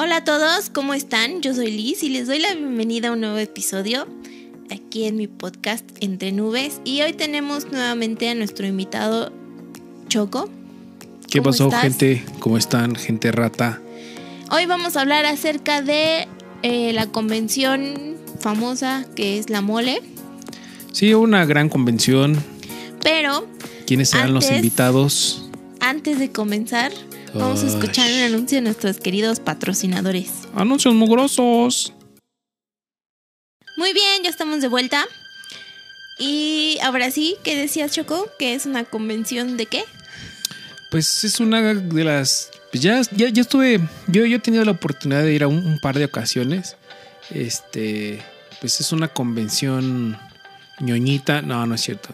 Hola 0.00 0.18
a 0.18 0.24
todos, 0.24 0.70
¿cómo 0.70 0.94
están? 0.94 1.42
Yo 1.42 1.54
soy 1.54 1.72
Liz 1.72 2.04
y 2.04 2.08
les 2.08 2.28
doy 2.28 2.38
la 2.38 2.54
bienvenida 2.54 3.08
a 3.08 3.12
un 3.12 3.20
nuevo 3.20 3.36
episodio 3.38 4.06
aquí 4.70 5.04
en 5.06 5.16
mi 5.16 5.26
podcast 5.26 5.84
Entre 6.00 6.30
Nubes. 6.30 6.80
Y 6.84 7.02
hoy 7.02 7.14
tenemos 7.14 7.70
nuevamente 7.72 8.28
a 8.28 8.34
nuestro 8.36 8.64
invitado 8.66 9.32
Choco. 10.08 10.48
¿Qué 11.28 11.40
¿Cómo 11.40 11.50
pasó, 11.50 11.64
estás? 11.66 11.82
gente? 11.82 12.24
¿Cómo 12.38 12.56
están, 12.58 12.94
gente 12.94 13.32
rata? 13.32 13.80
Hoy 14.52 14.66
vamos 14.66 14.96
a 14.96 15.00
hablar 15.00 15.26
acerca 15.26 15.82
de 15.82 16.28
eh, 16.62 16.92
la 16.92 17.08
convención 17.08 18.14
famosa 18.40 19.04
que 19.16 19.38
es 19.38 19.50
la 19.50 19.62
mole, 19.62 20.00
Sí, 20.92 21.12
una 21.14 21.44
gran 21.44 21.68
convención. 21.68 22.36
pero 23.02 23.46
¿Quiénes 23.86 24.10
serán 24.10 24.32
los 24.32 24.48
invitados? 24.50 25.44
antes 25.80 26.18
de 26.18 26.30
comenzar 26.30 26.92
vamos 27.34 27.62
a 27.64 27.66
escuchar 27.66 28.10
un 28.10 28.20
anuncio 28.20 28.56
de 28.56 28.62
nuestros 28.62 28.98
queridos 28.98 29.40
patrocinadores. 29.40 30.30
Anuncios 30.54 30.94
mugrosos. 30.94 31.92
Muy 33.76 33.92
bien, 33.92 34.22
ya 34.24 34.30
estamos 34.30 34.60
de 34.60 34.68
vuelta. 34.68 35.04
Y 36.18 36.78
ahora 36.82 37.10
sí, 37.10 37.36
¿qué 37.44 37.56
decías 37.56 37.92
Choco? 37.92 38.28
¿Que 38.38 38.54
es 38.54 38.66
una 38.66 38.84
convención 38.84 39.56
de 39.56 39.66
qué? 39.66 39.84
Pues 40.90 41.22
es 41.24 41.38
una 41.38 41.74
de 41.74 42.04
las. 42.04 42.50
pues 42.72 42.82
ya, 42.82 43.00
ya, 43.12 43.28
ya 43.28 43.42
estuve. 43.42 43.80
Yo, 44.08 44.24
yo 44.24 44.36
he 44.36 44.40
tenido 44.40 44.64
la 44.64 44.72
oportunidad 44.72 45.22
de 45.22 45.32
ir 45.32 45.44
a 45.44 45.48
un, 45.48 45.64
un 45.64 45.78
par 45.78 45.98
de 45.98 46.04
ocasiones. 46.04 46.76
Este. 47.30 48.22
Pues 48.60 48.80
es 48.80 48.90
una 48.90 49.08
convención 49.08 50.18
ñoñita. 50.80 51.42
No, 51.42 51.64
no 51.66 51.76
es 51.76 51.82
cierto. 51.82 52.08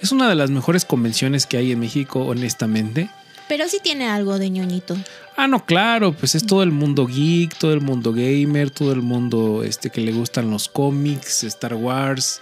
Es 0.00 0.12
una 0.12 0.28
de 0.28 0.36
las 0.36 0.50
mejores 0.50 0.84
convenciones 0.84 1.46
que 1.46 1.56
hay 1.56 1.72
en 1.72 1.80
México, 1.80 2.20
honestamente. 2.20 3.10
Pero 3.48 3.68
sí 3.68 3.78
tiene 3.82 4.08
algo 4.08 4.38
de 4.38 4.50
ñoñito. 4.50 4.96
Ah, 5.36 5.46
no, 5.46 5.64
claro, 5.64 6.12
pues 6.12 6.34
es 6.34 6.44
todo 6.44 6.62
el 6.62 6.72
mundo 6.72 7.06
geek, 7.06 7.56
todo 7.56 7.72
el 7.72 7.80
mundo 7.80 8.12
gamer, 8.12 8.70
todo 8.70 8.92
el 8.92 9.02
mundo 9.02 9.62
este, 9.64 9.90
que 9.90 10.00
le 10.00 10.12
gustan 10.12 10.50
los 10.50 10.68
cómics, 10.68 11.44
Star 11.44 11.74
Wars, 11.74 12.40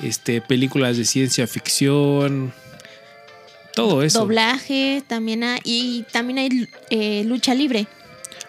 este, 0.00 0.40
películas 0.40 0.96
de 0.96 1.04
ciencia 1.04 1.46
ficción, 1.46 2.52
todo 3.74 4.02
eso. 4.02 4.20
Doblaje 4.20 5.02
también 5.06 5.44
hay. 5.44 5.60
Y 5.64 6.04
también 6.10 6.38
hay 6.38 6.68
eh, 6.90 7.24
lucha 7.24 7.54
libre. 7.54 7.86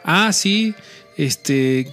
Ah, 0.03 0.33
sí, 0.33 0.75
este, 1.17 1.85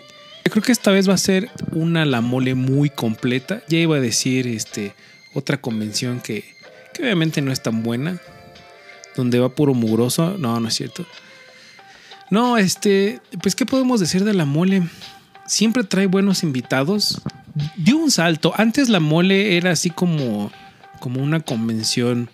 yo 0.44 0.50
creo 0.50 0.62
que 0.62 0.72
esta 0.72 0.90
vez 0.90 1.08
va 1.08 1.14
a 1.14 1.18
ser 1.18 1.50
una 1.72 2.04
la 2.04 2.20
mole 2.20 2.54
muy 2.54 2.90
completa. 2.90 3.62
Ya 3.68 3.78
iba 3.78 3.96
a 3.96 4.00
decir, 4.00 4.46
este, 4.46 4.94
otra 5.34 5.60
convención 5.60 6.20
que, 6.20 6.44
que 6.92 7.02
obviamente 7.02 7.40
no 7.40 7.52
es 7.52 7.62
tan 7.62 7.82
buena, 7.82 8.20
donde 9.16 9.38
va 9.38 9.48
puro 9.54 9.74
mugroso. 9.74 10.36
No, 10.38 10.60
no 10.60 10.68
es 10.68 10.74
cierto. 10.74 11.04
No, 12.30 12.56
este, 12.58 13.20
pues, 13.42 13.54
¿qué 13.56 13.66
podemos 13.66 14.00
decir 14.00 14.24
de 14.24 14.34
la 14.34 14.44
mole? 14.44 14.82
Siempre 15.46 15.82
trae 15.84 16.06
buenos 16.06 16.42
invitados. 16.42 17.20
Dio 17.76 17.96
un 17.96 18.10
salto. 18.10 18.52
Antes 18.56 18.88
la 18.88 19.00
mole 19.00 19.56
era 19.56 19.72
así 19.72 19.90
como, 19.90 20.52
como 21.00 21.20
una 21.22 21.40
convención. 21.40 22.30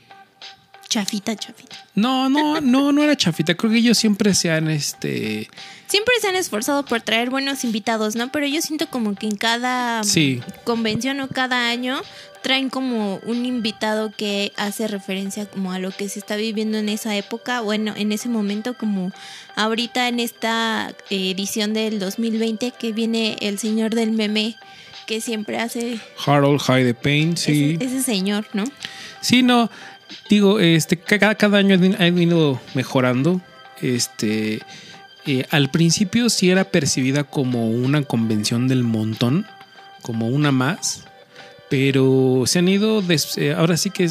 Chafita, 0.88 1.34
chafita. 1.34 1.76
No, 1.94 2.28
no, 2.28 2.60
no, 2.60 2.92
no 2.92 3.02
era 3.02 3.16
chafita. 3.16 3.54
Creo 3.54 3.72
que 3.72 3.78
ellos 3.78 3.98
siempre 3.98 4.34
se 4.34 4.52
han, 4.52 4.68
este, 4.68 5.48
Siempre 5.88 6.14
se 6.20 6.28
han 6.28 6.36
esforzado 6.36 6.84
por 6.84 7.00
traer 7.00 7.30
buenos 7.30 7.64
invitados, 7.64 8.16
¿no? 8.16 8.30
Pero 8.30 8.46
yo 8.46 8.60
siento 8.60 8.88
como 8.88 9.14
que 9.14 9.26
en 9.26 9.36
cada 9.36 10.04
Sí. 10.04 10.40
convención 10.64 11.20
o 11.20 11.28
cada 11.28 11.68
año 11.70 12.00
traen 12.46 12.70
como 12.70 13.16
un 13.26 13.44
invitado 13.44 14.12
que 14.16 14.52
hace 14.56 14.86
referencia 14.86 15.46
como 15.46 15.72
a 15.72 15.80
lo 15.80 15.90
que 15.90 16.08
se 16.08 16.20
está 16.20 16.36
viviendo 16.36 16.78
en 16.78 16.88
esa 16.88 17.16
época, 17.16 17.60
bueno, 17.60 17.92
en 17.96 18.12
ese 18.12 18.28
momento 18.28 18.74
como 18.74 19.10
ahorita 19.56 20.06
en 20.06 20.20
esta 20.20 20.94
eh, 21.10 21.32
edición 21.32 21.74
del 21.74 21.98
2020 21.98 22.70
que 22.78 22.92
viene 22.92 23.36
el 23.40 23.58
señor 23.58 23.96
del 23.96 24.12
meme 24.12 24.54
que 25.08 25.20
siempre 25.20 25.58
hace 25.58 25.98
Harold 26.24 26.60
High 26.60 26.84
the 26.84 26.94
Pain, 26.94 27.36
sí. 27.36 27.74
ese, 27.80 27.84
ese 27.84 28.02
señor, 28.04 28.46
¿no? 28.52 28.62
Sí, 29.20 29.42
no. 29.42 29.68
Digo, 30.30 30.60
este, 30.60 30.96
ca- 30.98 31.18
cada, 31.18 31.34
cada 31.34 31.58
año 31.58 31.74
ha 31.74 32.04
venido 32.04 32.60
mejorando. 32.74 33.40
Este. 33.82 34.60
eh, 35.26 35.44
al 35.50 35.68
principio 35.72 36.30
sí 36.30 36.48
era 36.50 36.62
percibida 36.70 37.24
como 37.24 37.68
una 37.70 38.02
convención 38.04 38.68
del 38.68 38.84
montón, 38.84 39.46
como 40.02 40.28
una 40.28 40.52
más. 40.52 41.02
Pero 41.68 42.44
se 42.46 42.58
han 42.60 42.68
ido. 42.68 43.02
des- 43.02 43.36
eh, 43.38 43.52
ahora 43.54 43.76
sí 43.76 43.90
que 43.90 44.10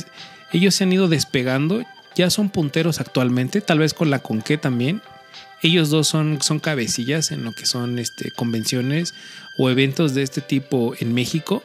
ellos 0.51 0.75
se 0.75 0.83
han 0.83 0.93
ido 0.93 1.07
despegando. 1.07 1.83
Ya 2.15 2.29
son 2.29 2.49
punteros 2.49 2.99
actualmente, 3.01 3.59
tal 3.61 3.79
vez 3.79 3.93
con 3.93 4.09
la 4.09 4.19
Conque 4.19 4.57
también. 4.57 5.01
Ellos 5.61 5.89
dos 5.89 6.07
son, 6.07 6.41
son 6.41 6.59
cabecillas 6.59 7.31
en 7.31 7.43
lo 7.43 7.53
que 7.53 7.65
son 7.65 7.97
este, 7.99 8.31
convenciones 8.31 9.13
o 9.57 9.69
eventos 9.69 10.13
de 10.13 10.21
este 10.23 10.41
tipo 10.41 10.93
en 10.99 11.13
México. 11.13 11.63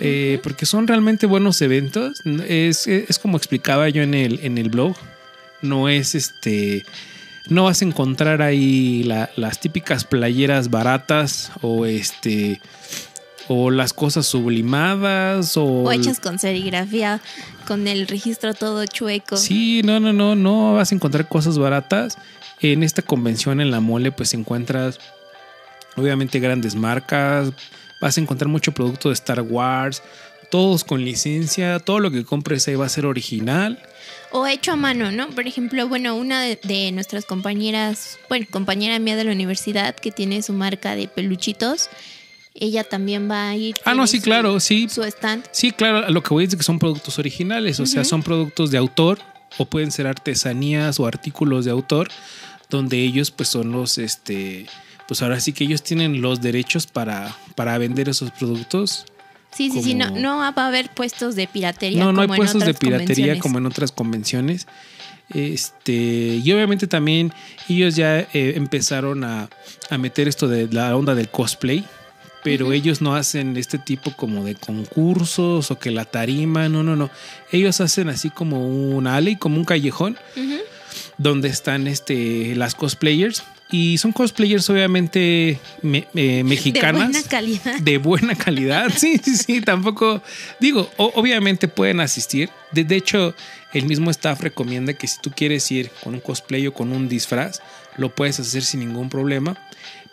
Eh, 0.00 0.38
porque 0.42 0.64
son 0.66 0.86
realmente 0.86 1.26
buenos 1.26 1.60
eventos. 1.60 2.20
Es, 2.46 2.86
es 2.86 3.18
como 3.18 3.36
explicaba 3.36 3.88
yo 3.88 4.02
en 4.02 4.14
el, 4.14 4.40
en 4.42 4.56
el 4.56 4.68
blog. 4.70 4.96
No 5.60 5.88
es 5.88 6.14
este. 6.14 6.86
No 7.48 7.64
vas 7.64 7.82
a 7.82 7.84
encontrar 7.86 8.40
ahí 8.42 9.02
la- 9.02 9.30
las 9.36 9.58
típicas 9.60 10.04
playeras 10.04 10.70
baratas 10.70 11.50
o 11.62 11.84
este. 11.86 12.60
O 13.48 13.70
las 13.70 13.92
cosas 13.92 14.26
sublimadas 14.26 15.56
o. 15.56 15.64
O 15.64 15.92
hechas 15.92 16.20
con 16.20 16.38
serigrafía, 16.38 17.20
con 17.66 17.88
el 17.88 18.06
registro 18.06 18.54
todo 18.54 18.84
chueco. 18.86 19.36
Sí, 19.36 19.82
no, 19.84 20.00
no, 20.00 20.12
no, 20.12 20.34
no 20.34 20.74
vas 20.74 20.92
a 20.92 20.94
encontrar 20.94 21.28
cosas 21.28 21.58
baratas. 21.58 22.18
En 22.60 22.82
esta 22.82 23.02
convención 23.02 23.60
en 23.60 23.70
la 23.70 23.80
mole, 23.80 24.12
pues 24.12 24.34
encuentras 24.34 24.98
obviamente 25.96 26.40
grandes 26.40 26.74
marcas. 26.74 27.52
Vas 28.00 28.16
a 28.16 28.20
encontrar 28.20 28.48
mucho 28.48 28.72
producto 28.72 29.08
de 29.08 29.14
Star 29.14 29.40
Wars. 29.40 30.02
Todos 30.50 30.84
con 30.84 31.04
licencia. 31.04 31.78
Todo 31.78 32.00
lo 32.00 32.10
que 32.10 32.24
compres 32.24 32.66
ahí 32.68 32.74
va 32.74 32.86
a 32.86 32.88
ser 32.88 33.06
original. 33.06 33.80
O 34.30 34.46
hecho 34.46 34.72
a 34.72 34.76
mano, 34.76 35.10
¿no? 35.10 35.28
Por 35.30 35.46
ejemplo, 35.46 35.88
bueno, 35.88 36.14
una 36.14 36.42
de, 36.42 36.58
de 36.62 36.92
nuestras 36.92 37.24
compañeras, 37.24 38.18
bueno, 38.28 38.46
compañera 38.50 38.98
mía 38.98 39.16
de 39.16 39.24
la 39.24 39.32
universidad 39.32 39.94
que 39.94 40.10
tiene 40.10 40.42
su 40.42 40.52
marca 40.52 40.94
de 40.94 41.08
peluchitos, 41.08 41.88
ella 42.60 42.84
también 42.84 43.30
va 43.30 43.48
a 43.50 43.56
ir. 43.56 43.74
Ah, 43.84 43.94
no, 43.94 44.06
sí, 44.06 44.18
su- 44.18 44.24
claro, 44.24 44.58
sí. 44.60 44.88
Su 44.88 45.02
stand. 45.04 45.44
Sí, 45.52 45.72
claro, 45.72 46.06
a 46.06 46.10
lo 46.10 46.22
que 46.22 46.30
voy 46.30 46.44
es 46.44 46.50
de 46.50 46.56
que 46.56 46.62
son 46.62 46.78
productos 46.78 47.18
originales, 47.18 47.80
o 47.80 47.86
sea, 47.86 48.04
son 48.04 48.22
productos 48.22 48.70
de 48.70 48.78
autor 48.78 49.18
o 49.56 49.64
pueden 49.64 49.90
ser 49.90 50.06
artesanías 50.06 51.00
o 51.00 51.06
artículos 51.06 51.64
de 51.64 51.70
autor 51.70 52.08
donde 52.70 52.98
ellos 53.02 53.30
pues 53.30 53.48
son 53.48 53.72
los 53.72 53.96
este 53.96 54.66
pues 55.06 55.22
ahora 55.22 55.40
sí 55.40 55.54
que 55.54 55.64
ellos 55.64 55.82
tienen 55.82 56.20
los 56.20 56.42
derechos 56.42 56.86
para 56.86 57.34
para 57.54 57.78
vender 57.78 58.08
esos 58.10 58.30
productos. 58.32 59.06
Sí, 59.50 59.70
sí, 59.70 59.82
sí, 59.82 59.94
no, 59.94 60.10
no 60.10 60.36
va 60.36 60.48
a 60.54 60.66
haber 60.66 60.90
puestos 60.90 61.34
de 61.34 61.46
piratería. 61.46 61.98
No, 62.04 62.12
no 62.12 62.20
hay 62.20 62.28
en 62.28 62.36
puestos 62.36 62.62
de 62.62 62.74
piratería 62.74 63.38
como 63.38 63.56
en 63.56 63.64
otras 63.64 63.90
convenciones. 63.90 64.66
Este, 65.32 66.40
y 66.42 66.52
obviamente 66.52 66.86
también 66.86 67.32
ellos 67.68 67.96
ya 67.96 68.20
eh, 68.20 68.52
empezaron 68.56 69.24
a, 69.24 69.48
a 69.90 69.98
meter 69.98 70.28
esto 70.28 70.48
de 70.48 70.68
la 70.72 70.94
onda 70.96 71.14
del 71.14 71.28
cosplay, 71.28 71.84
pero 72.44 72.72
ellos 72.72 73.00
no 73.00 73.14
hacen 73.16 73.56
este 73.56 73.78
tipo 73.78 74.12
como 74.12 74.44
de 74.44 74.54
concursos 74.54 75.70
o 75.70 75.78
que 75.78 75.90
la 75.90 76.04
tarima, 76.04 76.68
no, 76.68 76.82
no, 76.82 76.96
no. 76.96 77.10
Ellos 77.52 77.80
hacen 77.80 78.08
así 78.08 78.30
como 78.30 78.66
un 78.66 79.06
alley, 79.06 79.36
como 79.36 79.56
un 79.56 79.64
callejón, 79.64 80.16
donde 81.16 81.48
están 81.48 81.86
este, 81.86 82.54
las 82.56 82.74
cosplayers. 82.74 83.42
Y 83.70 83.98
son 83.98 84.12
cosplayers 84.12 84.70
obviamente 84.70 85.60
me- 85.82 86.08
eh, 86.14 86.42
mexicanas 86.42 87.12
De 87.12 87.18
buena 87.18 87.28
calidad. 87.28 87.78
de 87.80 87.98
buena 87.98 88.34
calidad. 88.34 88.88
Sí, 88.96 89.18
sí, 89.22 89.36
sí, 89.36 89.60
tampoco. 89.60 90.22
Digo, 90.58 90.88
o- 90.96 91.12
obviamente 91.16 91.68
pueden 91.68 92.00
asistir. 92.00 92.48
De, 92.72 92.84
de 92.84 92.96
hecho, 92.96 93.34
el 93.74 93.84
mismo 93.84 94.10
staff 94.10 94.40
recomienda 94.40 94.94
que 94.94 95.06
si 95.06 95.20
tú 95.20 95.30
quieres 95.36 95.70
ir 95.70 95.90
con 96.02 96.14
un 96.14 96.20
cosplay 96.20 96.66
o 96.66 96.72
con 96.72 96.92
un 96.92 97.10
disfraz, 97.10 97.60
lo 97.98 98.14
puedes 98.14 98.40
hacer 98.40 98.62
sin 98.62 98.80
ningún 98.80 99.10
problema. 99.10 99.58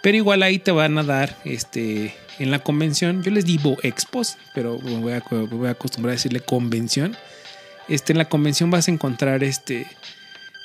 Pero 0.06 0.18
igual 0.18 0.44
ahí 0.44 0.60
te 0.60 0.69
van 0.69 1.00
a 1.00 1.04
dar 1.04 1.36
este 1.46 2.13
en 2.38 2.52
la 2.52 2.60
convención. 2.60 3.24
Yo 3.24 3.31
les 3.31 3.44
digo 3.44 3.75
expos, 3.81 4.38
pero 4.54 4.78
me 4.78 5.00
voy 5.00 5.13
a, 5.13 5.24
voy 5.31 5.68
a 5.68 5.72
acostumbrar 5.72 6.12
a 6.12 6.18
decirle 6.18 6.42
convención. 6.42 7.18
Este, 7.90 8.13
en 8.13 8.19
la 8.19 8.30
convención 8.30 8.69
vas 8.69 8.88
a 8.88 8.92
encontrar 8.92 9.44
este. 9.44 9.88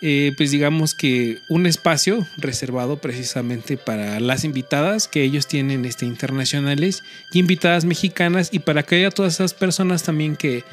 eh, 0.02 0.34
pues 0.36 0.50
digamos 0.50 0.94
que 0.94 1.38
un 1.48 1.64
espacio 1.64 2.26
reservado 2.36 2.98
precisamente 2.98 3.78
para 3.78 4.20
las 4.20 4.44
invitadas 4.44 5.08
que 5.08 5.22
ellos 5.22 5.46
tienen 5.46 5.86
este, 5.86 6.04
internacionales 6.04 7.02
y 7.32 7.38
invitadas 7.38 7.86
mexicanas 7.86 8.50
y 8.52 8.58
para 8.58 8.82
que 8.82 8.96
haya 8.96 9.10
todas 9.10 9.32
esas 9.32 9.54
personas 9.54 10.02
también 10.02 10.36
que 10.36 10.64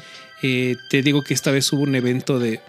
eh, 0.42 0.76
te 0.90 1.00
digo 1.00 1.22
que 1.22 1.32
esta 1.32 1.50
vez 1.52 1.72
hubo 1.72 1.84
un 1.84 1.94
evento 1.94 2.38
de, 2.38 2.60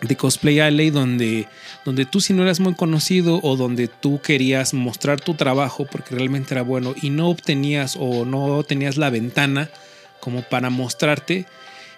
de 0.00 0.16
Cosplay 0.16 0.60
Alley 0.60 0.90
donde, 0.90 1.48
donde 1.84 2.04
tú 2.04 2.20
si 2.20 2.32
no 2.34 2.42
eras 2.42 2.60
muy 2.60 2.74
conocido 2.74 3.40
o 3.42 3.56
donde 3.56 3.88
tú 3.88 4.20
querías 4.20 4.74
mostrar 4.74 5.20
tu 5.20 5.34
trabajo 5.34 5.86
porque 5.90 6.14
realmente 6.14 6.52
era 6.52 6.62
bueno 6.62 6.94
y 7.00 7.10
no 7.10 7.28
obtenías 7.30 7.96
o 7.98 8.24
no 8.24 8.62
tenías 8.64 8.96
la 8.96 9.08
ventana 9.10 9.70
como 10.20 10.42
para 10.42 10.68
mostrarte, 10.70 11.46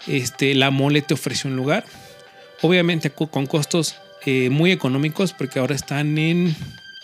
este, 0.06 0.54
la 0.54 0.70
mole 0.70 1.02
te 1.02 1.14
ofreció 1.14 1.50
un 1.50 1.56
lugar. 1.56 1.84
Obviamente 2.62 3.10
co- 3.10 3.28
con 3.28 3.46
costos 3.46 3.96
eh, 4.25 4.50
muy 4.50 4.72
económicos 4.72 5.32
porque 5.32 5.58
ahora 5.58 5.75
están 5.75 6.16
en, 6.19 6.54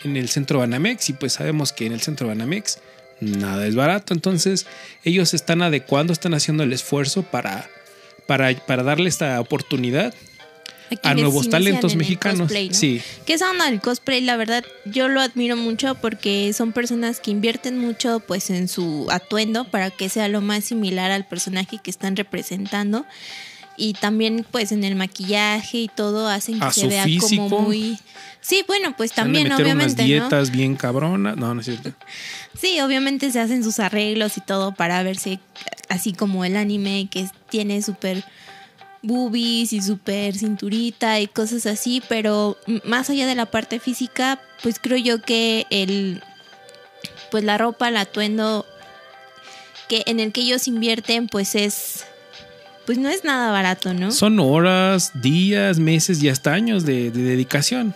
en 0.03 0.17
el 0.17 0.29
centro 0.29 0.59
Banamex 0.59 1.09
y 1.09 1.13
pues 1.13 1.33
sabemos 1.33 1.73
que 1.73 1.85
en 1.85 1.93
el 1.93 2.01
centro 2.01 2.27
Banamex 2.27 2.79
nada 3.19 3.65
es 3.67 3.75
barato. 3.75 4.13
Entonces 4.13 4.67
ellos 5.03 5.33
están 5.33 5.61
adecuando, 5.61 6.13
están 6.13 6.33
haciendo 6.33 6.63
el 6.63 6.73
esfuerzo 6.73 7.23
para, 7.23 7.69
para, 8.27 8.53
para 8.65 8.83
darle 8.83 9.09
esta 9.09 9.39
oportunidad 9.39 10.13
a 11.03 11.13
nuevos 11.13 11.49
talentos 11.49 11.95
mexicanos. 11.95 12.51
Sí. 12.71 13.01
Que 13.25 13.33
esa 13.33 13.49
onda 13.49 13.65
del 13.65 13.81
cosplay, 13.81 14.21
la 14.21 14.37
verdad, 14.37 14.63
yo 14.85 15.07
lo 15.07 15.21
admiro 15.21 15.55
mucho 15.55 15.95
porque 15.95 16.51
son 16.53 16.71
personas 16.71 17.19
que 17.19 17.31
invierten 17.31 17.79
mucho 17.79 18.19
pues 18.19 18.49
en 18.49 18.67
su 18.67 19.07
atuendo 19.09 19.65
para 19.65 19.89
que 19.89 20.09
sea 20.09 20.27
lo 20.27 20.41
más 20.41 20.65
similar 20.65 21.11
al 21.11 21.25
personaje 21.25 21.79
que 21.83 21.91
están 21.91 22.15
representando. 22.15 23.05
Y 23.75 23.93
también 23.93 24.45
pues 24.51 24.71
en 24.71 24.83
el 24.83 24.95
maquillaje 24.95 25.79
y 25.79 25.87
todo 25.87 26.27
hacen 26.27 26.59
que 26.59 26.71
se 26.71 26.87
vea 26.87 27.05
como 27.19 27.49
muy... 27.49 27.97
Sí, 28.39 28.63
bueno, 28.67 28.93
pues 28.95 29.13
también 29.13 29.51
obviamente. 29.51 30.03
Unas 30.03 30.05
dietas 30.05 30.51
bien 30.51 30.75
cabronas. 30.75 31.37
No, 31.37 31.55
no 31.55 31.61
es 31.61 31.65
cierto. 31.65 31.91
Sí, 32.55 32.79
obviamente 32.79 33.31
se 33.31 33.39
hacen 33.39 33.63
sus 33.63 33.79
arreglos 33.79 34.37
y 34.37 34.41
todo 34.41 34.73
para 34.73 35.01
verse 35.01 35.39
así 35.89 36.13
como 36.13 36.45
el 36.45 36.55
anime 36.55 37.07
que 37.11 37.27
tiene 37.49 37.81
súper 37.81 38.23
boobies 39.03 39.73
y 39.73 39.81
súper 39.81 40.35
cinturita 40.35 41.19
y 41.19 41.27
cosas 41.27 41.65
así, 41.65 42.01
pero 42.09 42.57
más 42.83 43.09
allá 43.09 43.27
de 43.27 43.35
la 43.35 43.45
parte 43.45 43.79
física, 43.79 44.41
pues 44.63 44.79
creo 44.81 44.97
yo 44.97 45.21
que 45.21 45.67
el 45.69 46.23
pues 47.29 47.43
la 47.43 47.57
ropa, 47.57 47.89
el 47.89 47.97
atuendo 47.97 48.65
que 49.89 50.03
en 50.05 50.19
el 50.19 50.31
que 50.31 50.41
ellos 50.41 50.67
invierten, 50.67 51.27
pues 51.27 51.53
es 51.55 52.05
pues 52.85 52.97
no 52.97 53.09
es 53.09 53.23
nada 53.23 53.51
barato, 53.51 53.93
¿no? 53.93 54.11
Son 54.11 54.39
horas, 54.39 55.11
días, 55.21 55.79
meses 55.79 56.21
y 56.21 56.29
hasta 56.29 56.53
años 56.53 56.85
de, 56.85 57.11
dedicación. 57.11 57.93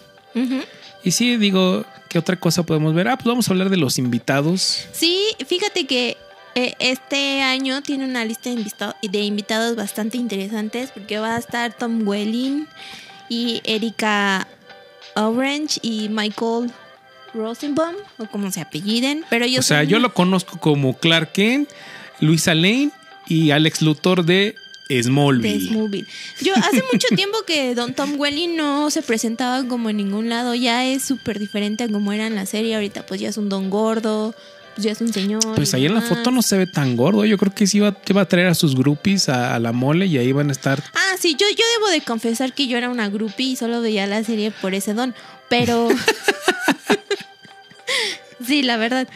Y 1.03 1.11
sí, 1.11 1.37
digo, 1.37 1.83
¿qué 2.09 2.19
otra 2.19 2.35
cosa 2.35 2.63
podemos 2.63 2.93
ver? 2.93 3.07
Ah, 3.07 3.17
pues 3.17 3.25
vamos 3.25 3.47
a 3.47 3.51
hablar 3.51 3.69
de 3.69 3.77
los 3.77 3.97
invitados. 3.97 4.87
Sí, 4.91 5.19
fíjate 5.47 5.87
que 5.87 6.15
eh, 6.57 6.73
este 6.79 7.43
año 7.43 7.83
tiene 7.83 8.03
una 8.05 8.25
lista 8.25 8.49
de, 9.03 9.19
invitados 9.19 9.75
bastante 9.75 10.17
interesantes 10.17 10.89
porque 10.89 11.19
va 11.19 11.35
a 11.35 11.37
estar 11.37 11.77
Tom 11.77 12.07
Welling 12.07 12.65
y 13.29 13.61
Erika 13.63 14.47
Orange 15.13 15.79
y 15.83 16.09
Michael 16.09 16.71
Rosenbaum, 17.35 17.93
o 18.17 18.25
como 18.25 18.51
se 18.51 18.61
apelliden. 18.61 19.23
Pero 19.29 19.45
o 19.59 19.61
sea, 19.61 19.83
yo 19.83 19.99
lo 19.99 20.15
conozco 20.15 20.59
como 20.59 20.97
Clark 20.97 21.33
Kent, 21.33 21.69
Luisa 22.21 22.55
Lane 22.55 22.89
y 23.27 23.51
Alex 23.51 23.83
Luthor 23.83 24.25
de 24.25 24.55
Smallville. 24.89 26.07
Yo 26.41 26.55
hace 26.55 26.83
mucho 26.91 27.09
tiempo 27.15 27.37
que 27.45 27.75
Don 27.75 27.93
Tom 27.93 28.19
Welling 28.19 28.55
no 28.55 28.89
se 28.89 29.03
presentaba 29.03 29.63
como 29.67 29.91
en 29.91 29.97
ningún 29.97 30.29
lado. 30.29 30.55
Ya 30.55 30.87
es 30.87 31.03
súper 31.03 31.37
diferente 31.37 31.83
a 31.83 31.87
como 31.87 32.13
era 32.13 32.25
en 32.25 32.33
la 32.33 32.47
serie. 32.47 32.73
Ahorita 32.73 33.05
pues 33.05 33.21
ya 33.21 33.29
es 33.29 33.37
un 33.37 33.47
don 33.47 33.69
gordo 33.69 34.33
pues 34.77 34.85
ya 34.85 34.91
es 34.91 35.01
un 35.01 35.11
señor. 35.11 35.41
Pues 35.55 35.73
ahí 35.73 35.87
en 35.87 35.95
la 35.95 36.01
foto 36.01 36.29
no 36.29 36.43
se 36.43 36.55
ve 36.55 36.67
tan 36.67 36.95
gordo. 36.95 37.25
Yo 37.25 37.39
creo 37.39 37.51
que 37.51 37.65
sí 37.65 37.77
iba, 37.77 37.97
iba 38.07 38.21
a 38.21 38.27
traer 38.27 38.45
a 38.45 38.53
sus 38.53 38.75
groupies 38.75 39.27
a, 39.27 39.57
la 39.57 39.71
mole 39.71 40.05
y 40.05 40.19
ahí 40.19 40.31
van 40.31 40.49
a 40.49 40.51
estar. 40.51 40.83
Ah, 40.93 41.15
sí, 41.19 41.31
yo, 41.31 41.47
yo 41.49 41.63
debo 41.79 41.89
de 41.89 42.01
confesar 42.01 42.53
que 42.53 42.67
yo 42.67 42.77
era 42.77 42.89
una 42.89 43.09
groupie 43.09 43.47
y 43.47 43.55
solo 43.55 43.81
veía 43.81 44.05
la 44.05 44.23
serie 44.23 44.51
por 44.51 44.75
ese 44.75 44.93
don. 44.93 45.15
Pero. 45.49 45.87
sí, 48.45 48.61
la 48.61 48.77
verdad. 48.77 49.07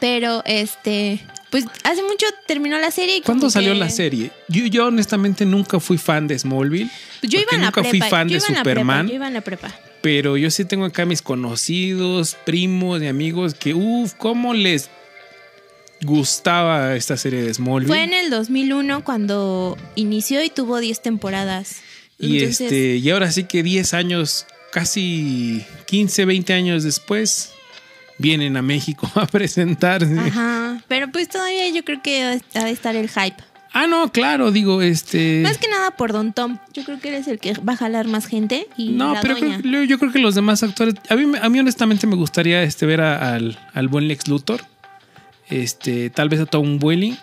Pero 0.00 0.42
este. 0.46 1.20
Pues 1.50 1.66
hace 1.84 2.02
mucho 2.02 2.24
terminó 2.46 2.78
la 2.78 2.90
serie. 2.90 3.20
¿Cuándo 3.20 3.50
salió 3.50 3.74
la 3.74 3.90
serie? 3.90 4.30
Yo, 4.48 4.64
yo 4.64 4.86
honestamente 4.86 5.44
nunca 5.44 5.80
fui 5.80 5.98
fan 5.98 6.26
de 6.26 6.38
Smallville. 6.38 6.90
Yo 7.20 7.38
iba 7.38 7.50
en 7.52 7.60
nunca 7.60 7.84
fui 7.84 8.00
fan 8.00 8.26
de 8.26 8.40
Superman. 8.40 9.06
yo 9.06 9.16
iba 9.16 9.26
en 9.26 9.34
la 9.34 9.42
prepa. 9.42 9.70
Pero 10.02 10.36
yo 10.36 10.50
sí 10.50 10.64
tengo 10.64 10.86
acá 10.86 11.04
mis 11.04 11.22
conocidos, 11.22 12.36
primos 12.46 13.02
y 13.02 13.06
amigos 13.06 13.54
que, 13.54 13.74
uff, 13.74 14.14
¿cómo 14.14 14.54
les 14.54 14.88
gustaba 16.02 16.96
esta 16.96 17.16
serie 17.16 17.42
de 17.42 17.52
Smallville? 17.52 17.88
Fue 17.88 18.02
en 18.02 18.14
el 18.14 18.30
2001 18.30 19.04
cuando 19.04 19.76
inició 19.96 20.42
y 20.42 20.50
tuvo 20.50 20.80
10 20.80 21.02
temporadas. 21.02 21.82
Y, 22.18 22.42
este, 22.42 22.96
y 22.96 23.10
ahora 23.10 23.30
sí 23.30 23.44
que 23.44 23.62
10 23.62 23.94
años, 23.94 24.46
casi 24.72 25.64
15, 25.86 26.24
20 26.24 26.52
años 26.52 26.82
después, 26.82 27.52
vienen 28.18 28.56
a 28.56 28.62
México 28.62 29.10
a 29.14 29.26
presentarse. 29.26 30.18
Ajá, 30.18 30.82
pero 30.88 31.10
pues 31.10 31.28
todavía 31.28 31.68
yo 31.70 31.84
creo 31.84 32.02
que 32.02 32.40
ha 32.54 32.64
de 32.64 32.70
estar 32.70 32.96
el 32.96 33.08
hype. 33.08 33.42
Ah, 33.72 33.86
no, 33.86 34.10
claro, 34.10 34.50
digo, 34.50 34.82
este. 34.82 35.40
Más 35.42 35.58
que 35.58 35.68
nada 35.68 35.92
por 35.92 36.12
Don 36.12 36.32
Tom. 36.32 36.58
Yo 36.72 36.84
creo 36.84 36.98
que 36.98 37.08
eres 37.08 37.28
el 37.28 37.38
que 37.38 37.52
va 37.54 37.74
a 37.74 37.76
jalar 37.76 38.08
más 38.08 38.26
gente. 38.26 38.66
Y 38.76 38.90
no, 38.90 39.14
pero 39.22 39.36
yo 39.84 39.98
creo 39.98 40.12
que 40.12 40.18
los 40.18 40.34
demás 40.34 40.62
actores. 40.62 40.94
A 41.08 41.14
mí, 41.14 41.32
a 41.40 41.48
mí 41.48 41.60
honestamente 41.60 42.06
me 42.06 42.16
gustaría 42.16 42.62
este, 42.62 42.84
ver 42.86 43.00
al, 43.00 43.56
buen 43.88 44.08
Lex 44.08 44.26
Luthor. 44.26 44.62
Este, 45.48 46.10
tal 46.10 46.28
vez 46.28 46.40
a 46.40 46.46
Tom 46.46 46.78
Welling. 46.82 47.16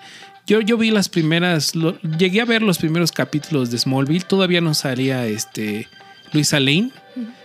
Yo, 0.46 0.62
yo 0.62 0.78
vi 0.78 0.90
las 0.90 1.10
primeras. 1.10 1.74
llegué 2.18 2.40
a 2.40 2.46
ver 2.46 2.62
los 2.62 2.78
primeros 2.78 3.12
capítulos 3.12 3.70
de 3.70 3.78
Smallville. 3.78 4.24
Todavía 4.24 4.62
no 4.62 4.74
salía 4.74 5.26
este 5.26 5.90
Luisa 6.32 6.62
Lane. 6.62 6.92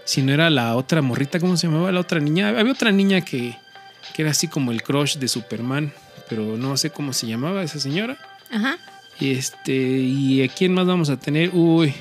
Si 0.05 0.23
no 0.23 0.33
era 0.33 0.49
la 0.49 0.77
otra 0.77 1.03
morrita, 1.03 1.41
¿cómo 1.41 1.57
se 1.57 1.67
llamaba? 1.67 1.91
La 1.91 2.01
otra 2.01 2.21
niña. 2.21 2.49
Había 2.51 2.73
otra 2.73 2.93
niña 2.93 3.21
que, 3.21 3.57
que 4.15 4.23
era 4.23 4.31
así 4.31 4.47
como 4.47 4.71
el 4.71 4.83
crush 4.83 5.17
de 5.17 5.27
Superman. 5.27 5.93
Pero 6.29 6.57
no 6.57 6.77
sé 6.77 6.91
cómo 6.91 7.13
se 7.13 7.27
llamaba 7.27 7.65
esa 7.65 7.81
señora. 7.81 8.17
Ajá. 8.53 8.79
Este, 9.21 9.73
¿y 9.73 10.43
a 10.43 10.49
quién 10.49 10.73
más 10.75 10.87
vamos 10.87 11.11
a 11.11 11.17
tener? 11.17 11.51
Uy, 11.53 11.95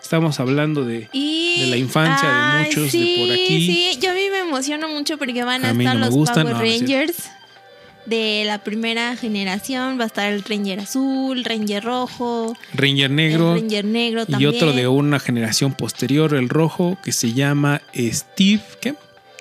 estamos 0.00 0.38
hablando 0.40 0.84
de, 0.84 1.08
de 1.12 1.66
la 1.68 1.76
infancia 1.76 2.28
de 2.28 2.64
muchos 2.64 2.92
de 2.92 3.14
por 3.18 3.32
aquí. 3.32 3.66
Sí, 3.66 3.98
yo 4.00 4.10
a 4.10 4.14
mí 4.14 4.28
me 4.30 4.40
emociono 4.40 4.88
mucho 4.88 5.18
porque 5.18 5.42
van 5.42 5.64
a, 5.64 5.70
estar 5.70 5.96
los 5.96 6.10
Power 6.10 6.54
Rangers 6.54 7.30
de 8.06 8.42
la 8.46 8.58
primera 8.58 9.16
generación. 9.16 9.98
Va 9.98 10.04
a 10.04 10.06
estar 10.06 10.32
el 10.32 10.42
Ranger 10.42 10.80
azul, 10.80 11.44
Ranger 11.44 11.82
rojo, 11.82 12.56
Ranger 12.74 13.10
negro, 13.10 13.54
Ranger 13.54 13.84
negro 13.84 14.24
y 14.38 14.46
otro 14.46 14.72
de 14.72 14.88
una 14.88 15.18
generación 15.18 15.74
posterior, 15.74 16.34
el 16.34 16.48
rojo, 16.48 16.98
que 17.02 17.12
se 17.12 17.32
llama 17.32 17.82
Steve, 17.94 18.62
¿qué? 18.80 18.94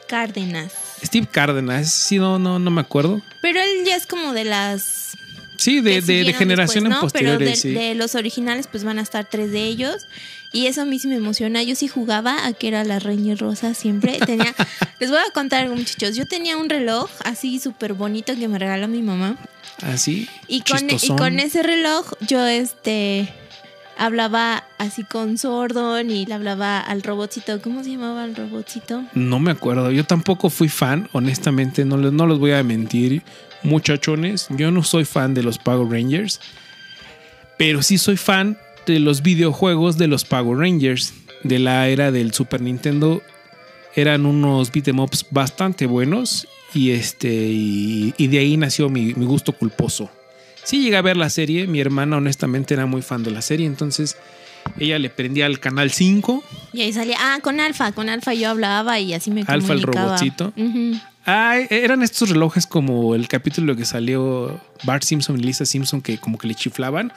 Cárdenas. 0.08 0.74
Steve 1.04 1.28
Cárdenas, 1.30 1.92
sí, 1.92 2.18
no, 2.18 2.38
no, 2.38 2.60
no 2.60 2.70
me 2.72 2.82
acuerdo. 2.82 3.22
Pero 3.42 3.60
él 3.60 3.86
ya 3.86 3.96
es 3.96 4.06
como 4.06 4.34
de 4.34 4.44
las 4.44 5.18
Sí, 5.62 5.80
de, 5.80 6.02
de, 6.02 6.34
generación 6.34 6.88
en 6.88 7.00
posteriores. 7.00 7.62
Pero 7.62 7.80
de, 7.80 7.94
los 7.94 8.16
originales, 8.16 8.66
pues 8.66 8.84
van 8.84 8.98
a 8.98 9.04
estar 9.04 9.30
tres 9.30 9.52
de 9.52 9.64
ellos. 9.64 10.08
Y 10.52 10.66
eso 10.66 10.82
a 10.82 10.86
mí 10.86 10.98
sí 10.98 11.08
me 11.08 11.18
emociona. 11.18 11.62
Yo 11.62 11.76
sí 11.76 11.88
jugaba 11.88 12.48
a 12.48 12.54
que 12.54 12.68
era 12.68 12.84
la 12.84 12.98
Reina 12.98 13.36
Rosa 13.36 13.76
siempre. 13.76 14.18
Tenía, 14.26 14.56
les 15.00 15.12
voy 15.12 15.20
a 15.20 15.32
contar 15.32 15.62
algo, 15.62 15.76
muchachos. 15.76 16.16
Yo 16.16 16.26
tenía 16.26 16.58
un 16.58 16.68
reloj 16.68 17.12
así 17.24 17.60
súper 17.60 17.94
bonito 17.94 18.36
que 18.36 18.48
me 18.48 18.58
regaló 18.58 18.88
mi 18.88 19.04
mamá. 19.04 19.38
¿Así? 19.84 20.28
¿Ah, 20.32 20.46
y 20.48 20.62
con, 20.62 20.90
y 20.90 21.10
con 21.16 21.40
ese 21.40 21.62
reloj 21.62 22.12
yo 22.22 22.44
este 22.44 23.32
hablaba 24.00 24.64
así 24.80 25.04
con 25.04 25.38
Sordon 25.38 26.10
y 26.10 26.26
le 26.26 26.34
hablaba 26.34 26.80
al 26.80 27.04
robotcito. 27.04 27.62
¿Cómo 27.62 27.84
se 27.84 27.92
llamaba 27.92 28.26
el 28.26 28.36
robotcito? 28.36 29.04
No 29.14 29.38
me 29.40 29.52
acuerdo. 29.52 29.92
Yo 29.92 30.06
tampoco 30.06 30.50
fui 30.50 30.70
fan, 30.70 31.08
honestamente, 31.12 31.86
no, 31.86 31.98
no 31.98 32.26
los 32.26 32.40
voy 32.40 32.54
a 32.54 32.64
mentir 32.64 33.22
muchachones, 33.64 34.48
yo 34.50 34.72
no 34.72 34.84
soy 34.84 35.06
fan 35.06 35.34
de 35.34 35.44
los 35.44 35.58
Power 35.58 35.90
Rangers, 35.92 36.40
pero 37.58 37.82
sí 37.84 37.98
soy 37.98 38.18
fan 38.18 38.58
de 38.86 39.00
los 39.00 39.22
videojuegos 39.22 39.98
de 39.98 40.08
los 40.08 40.26
Power 40.26 40.58
Rangers 40.58 41.14
de 41.44 41.60
la 41.60 41.88
era 41.88 42.12
del 42.12 42.34
Super 42.34 42.62
Nintendo. 42.62 43.22
Eran 43.96 44.26
unos 44.26 44.72
beat'em 44.72 45.00
ups 45.00 45.26
bastante 45.32 45.86
buenos 45.86 46.48
y 46.74 46.92
este 46.92 47.30
y, 47.30 48.14
de 48.18 48.40
ahí 48.40 48.58
nació 48.58 48.90
mi, 48.90 49.12
gusto 49.14 49.54
culposo. 49.54 50.10
Sí 50.64 50.82
llegué 50.82 50.98
a 50.98 51.02
ver 51.02 51.18
la 51.18 51.30
serie, 51.30 51.68
mi 51.68 51.80
hermana 51.80 52.18
honestamente 52.18 52.74
era 52.74 52.86
muy 52.86 53.02
fan 53.02 53.24
de 53.24 53.32
la 53.32 53.42
serie, 53.42 53.66
entonces 53.66 54.16
ella 54.78 55.00
le 55.00 55.10
prendía 55.10 55.48
al 55.48 55.60
canal 55.60 55.90
5. 55.92 56.44
Y 56.74 56.82
ahí 56.82 56.94
salía, 56.94 57.18
ah, 57.20 57.40
con 57.42 57.60
Alfa, 57.60 57.92
con 57.92 58.10
Alfa 58.10 58.34
yo 58.36 58.50
hablaba 58.50 59.00
y 59.00 59.14
así 59.14 59.32
me 59.32 59.44
Alfa 59.48 59.74
el 59.74 59.82
robotcito. 59.82 60.54
Ah, 61.26 61.60
eran 61.70 62.02
estos 62.02 62.30
relojes 62.30 62.66
como 62.66 63.14
el 63.14 63.28
capítulo 63.28 63.76
que 63.76 63.86
salió 63.86 64.60
Bart 64.84 65.04
Simpson 65.04 65.40
y 65.40 65.44
Lisa 65.44 65.66
Simpson 65.66 66.02
que 66.02 66.18
como 66.18 66.38
que 66.38 66.48
le 66.48 66.56
chiflaban. 66.56 67.14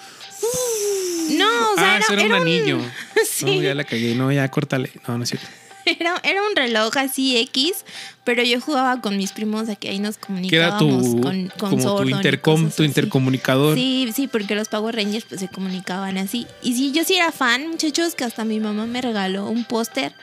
No, 1.31 1.73
o 1.73 1.75
sea, 1.77 1.97
ah, 1.97 2.13
era, 2.13 2.23
un 2.25 2.33
anillo. 2.33 2.79
sí. 3.29 3.47
No, 3.47 3.63
ya 3.63 3.75
la 3.75 3.85
cagué. 3.85 4.15
No, 4.15 4.31
ya 4.31 4.49
córtale. 4.51 4.91
No, 5.09 5.17
no 5.17 5.25
es 5.25 5.31
cierto. 5.31 5.47
Era, 5.87 6.19
era, 6.23 6.43
un 6.43 6.57
reloj 6.57 6.97
así 6.97 7.37
X, 7.37 7.85
pero 8.25 8.43
yo 8.43 8.59
jugaba 8.59 9.03
con 9.03 9.19
mis 9.19 9.33
primos 9.33 9.69
que 9.79 9.91
ahí 9.91 9.99
nos 9.99 10.17
comunicábamos 10.17 11.03
tu, 11.03 11.21
con, 11.21 11.49
con 11.59 11.79
como 11.79 11.97
tu 11.97 12.09
intercom, 12.09 12.71
tu 12.71 12.85
intercomunicador. 12.85 13.75
Sí, 13.77 14.11
sí, 14.15 14.27
porque 14.27 14.55
los 14.55 14.69
Power 14.69 14.97
Rangers 14.97 15.27
pues 15.29 15.43
se 15.43 15.49
comunicaban 15.49 16.17
así. 16.17 16.47
Y 16.63 16.75
sí, 16.75 16.93
yo 16.93 17.05
sí 17.05 17.17
era 17.17 17.33
fan, 17.33 17.69
muchachos, 17.69 18.15
que 18.15 18.25
hasta 18.25 18.47
mi 18.47 18.61
mamá 18.61 18.87
me 18.87 19.03
regaló 19.03 19.47
un 19.47 19.65
póster 19.65 20.15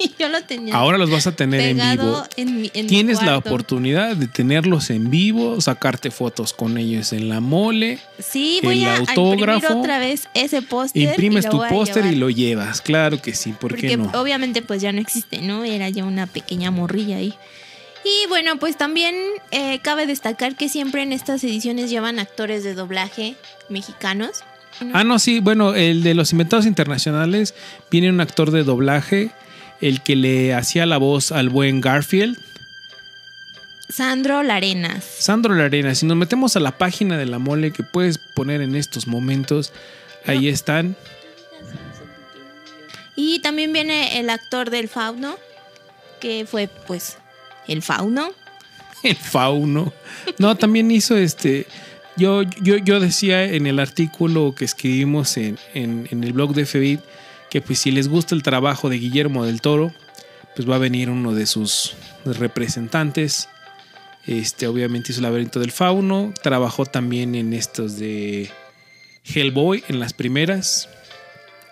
Yo 0.18 0.28
lo 0.28 0.42
tenía. 0.42 0.74
Ahora 0.74 0.98
los 0.98 1.10
vas 1.10 1.26
a 1.26 1.32
tener 1.32 1.60
en 1.60 1.76
vivo. 1.76 2.22
en 2.36 2.60
mi- 2.62 2.70
en 2.74 2.84
mi 2.86 2.88
Tienes 2.88 3.22
la 3.22 3.36
oportunidad 3.36 4.16
de 4.16 4.26
tenerlos 4.28 4.90
en 4.90 5.10
vivo, 5.10 5.60
sacarte 5.60 6.10
fotos 6.10 6.52
con 6.52 6.78
ellos 6.78 7.12
en 7.12 7.28
la 7.28 7.40
mole, 7.40 7.98
Sí, 8.18 8.60
voy 8.62 8.82
el 8.82 8.88
a, 8.88 8.96
autógrafo, 8.96 9.58
imprimir 9.58 9.80
otra 9.82 9.98
vez 9.98 10.28
ese 10.34 10.62
póster. 10.62 11.02
imprimes 11.02 11.48
tu 11.48 11.62
póster 11.68 12.06
y 12.06 12.16
lo 12.16 12.30
llevas. 12.30 12.80
Claro 12.80 13.20
que 13.20 13.34
sí, 13.34 13.50
¿por 13.52 13.70
Porque 13.72 13.88
qué 13.88 13.96
no? 13.96 14.10
obviamente 14.14 14.62
pues 14.62 14.80
ya 14.82 14.92
no 14.92 15.00
existe, 15.00 15.40
¿no? 15.42 15.64
Era 15.64 15.88
ya 15.88 16.04
una 16.04 16.26
pequeña 16.26 16.70
morrilla 16.70 17.16
ahí. 17.16 17.34
Y 18.02 18.26
bueno, 18.28 18.58
pues 18.58 18.78
también 18.78 19.14
eh, 19.50 19.78
cabe 19.82 20.06
destacar 20.06 20.56
que 20.56 20.70
siempre 20.70 21.02
en 21.02 21.12
estas 21.12 21.44
ediciones 21.44 21.90
llevan 21.90 22.18
actores 22.18 22.64
de 22.64 22.72
doblaje 22.74 23.34
mexicanos. 23.68 24.42
Ah, 24.94 25.04
no, 25.04 25.18
sí, 25.18 25.40
bueno, 25.40 25.74
el 25.74 26.02
de 26.02 26.14
los 26.14 26.32
inventados 26.32 26.64
internacionales 26.64 27.54
viene 27.90 28.08
un 28.08 28.20
actor 28.22 28.50
de 28.52 28.64
doblaje, 28.64 29.30
el 29.80 30.02
que 30.02 30.16
le 30.16 30.54
hacía 30.54 30.86
la 30.86 30.98
voz 30.98 31.32
al 31.32 31.48
buen 31.48 31.80
Garfield, 31.80 32.38
Sandro 33.88 34.42
Larenas. 34.44 35.02
Sandro 35.04 35.54
Larena. 35.54 35.94
Si 35.96 36.06
nos 36.06 36.16
metemos 36.16 36.54
a 36.56 36.60
la 36.60 36.78
página 36.78 37.18
de 37.18 37.26
la 37.26 37.38
mole 37.40 37.72
que 37.72 37.82
puedes 37.82 38.18
poner 38.18 38.60
en 38.62 38.76
estos 38.76 39.08
momentos, 39.08 39.72
ahí 40.26 40.48
están. 40.48 40.94
Y 43.16 43.40
también 43.40 43.72
viene 43.72 44.18
el 44.20 44.30
actor 44.30 44.70
del 44.70 44.88
fauno, 44.88 45.36
que 46.20 46.46
fue 46.48 46.68
pues 46.86 47.18
el 47.66 47.82
fauno. 47.82 48.30
El 49.02 49.16
fauno. 49.16 49.94
No, 50.38 50.56
también 50.56 50.90
hizo 50.90 51.16
este. 51.16 51.66
Yo, 52.18 52.42
yo, 52.60 52.76
yo 52.76 53.00
decía 53.00 53.44
en 53.44 53.66
el 53.66 53.78
artículo 53.78 54.54
que 54.54 54.66
escribimos 54.66 55.38
en, 55.38 55.58
en- 55.72 56.06
en 56.10 56.22
el 56.22 56.34
blog 56.34 56.52
de 56.54 56.66
FBIT 56.66 57.00
que 57.50 57.60
pues 57.60 57.80
si 57.80 57.90
les 57.90 58.08
gusta 58.08 58.34
el 58.34 58.42
trabajo 58.42 58.88
de 58.88 58.98
Guillermo 58.98 59.44
del 59.44 59.60
Toro, 59.60 59.92
pues 60.54 60.68
va 60.68 60.76
a 60.76 60.78
venir 60.78 61.10
uno 61.10 61.34
de 61.34 61.46
sus 61.46 61.94
representantes. 62.24 63.48
Este, 64.26 64.66
obviamente 64.66 65.12
hizo 65.12 65.18
el 65.18 65.24
laberinto 65.24 65.60
del 65.60 65.72
fauno. 65.72 66.32
Trabajó 66.42 66.86
también 66.86 67.34
en 67.34 67.52
estos 67.52 67.98
de 67.98 68.50
Hellboy, 69.24 69.84
en 69.88 70.00
las 70.00 70.12
primeras. 70.12 70.88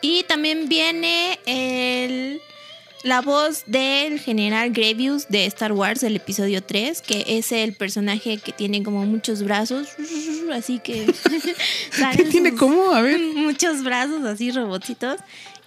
Y 0.01 0.25
también 0.25 0.69
viene 0.69 1.39
el, 1.47 2.41
la 3.03 3.21
voz 3.21 3.65
del 3.67 4.21
general 4.21 4.71
Grievous 4.71 5.29
de 5.29 5.45
Star 5.47 5.73
Wars, 5.73 6.03
el 6.03 6.17
episodio 6.17 6.63
3, 6.63 7.03
que 7.03 7.25
es 7.27 7.53
el 7.53 7.73
personaje 7.75 8.39
que 8.39 8.53
tiene 8.53 8.83
como 8.83 9.05
muchos 9.07 9.43
brazos, 9.43 9.89
así 10.53 10.79
que... 10.79 11.07
¿Qué 12.17 12.25
tiene 12.25 12.55
como? 12.55 12.93
A 12.93 13.03
ver. 13.03 13.21
Muchos 13.35 13.83
brazos 13.83 14.25
así, 14.25 14.51
robotitos. 14.51 15.19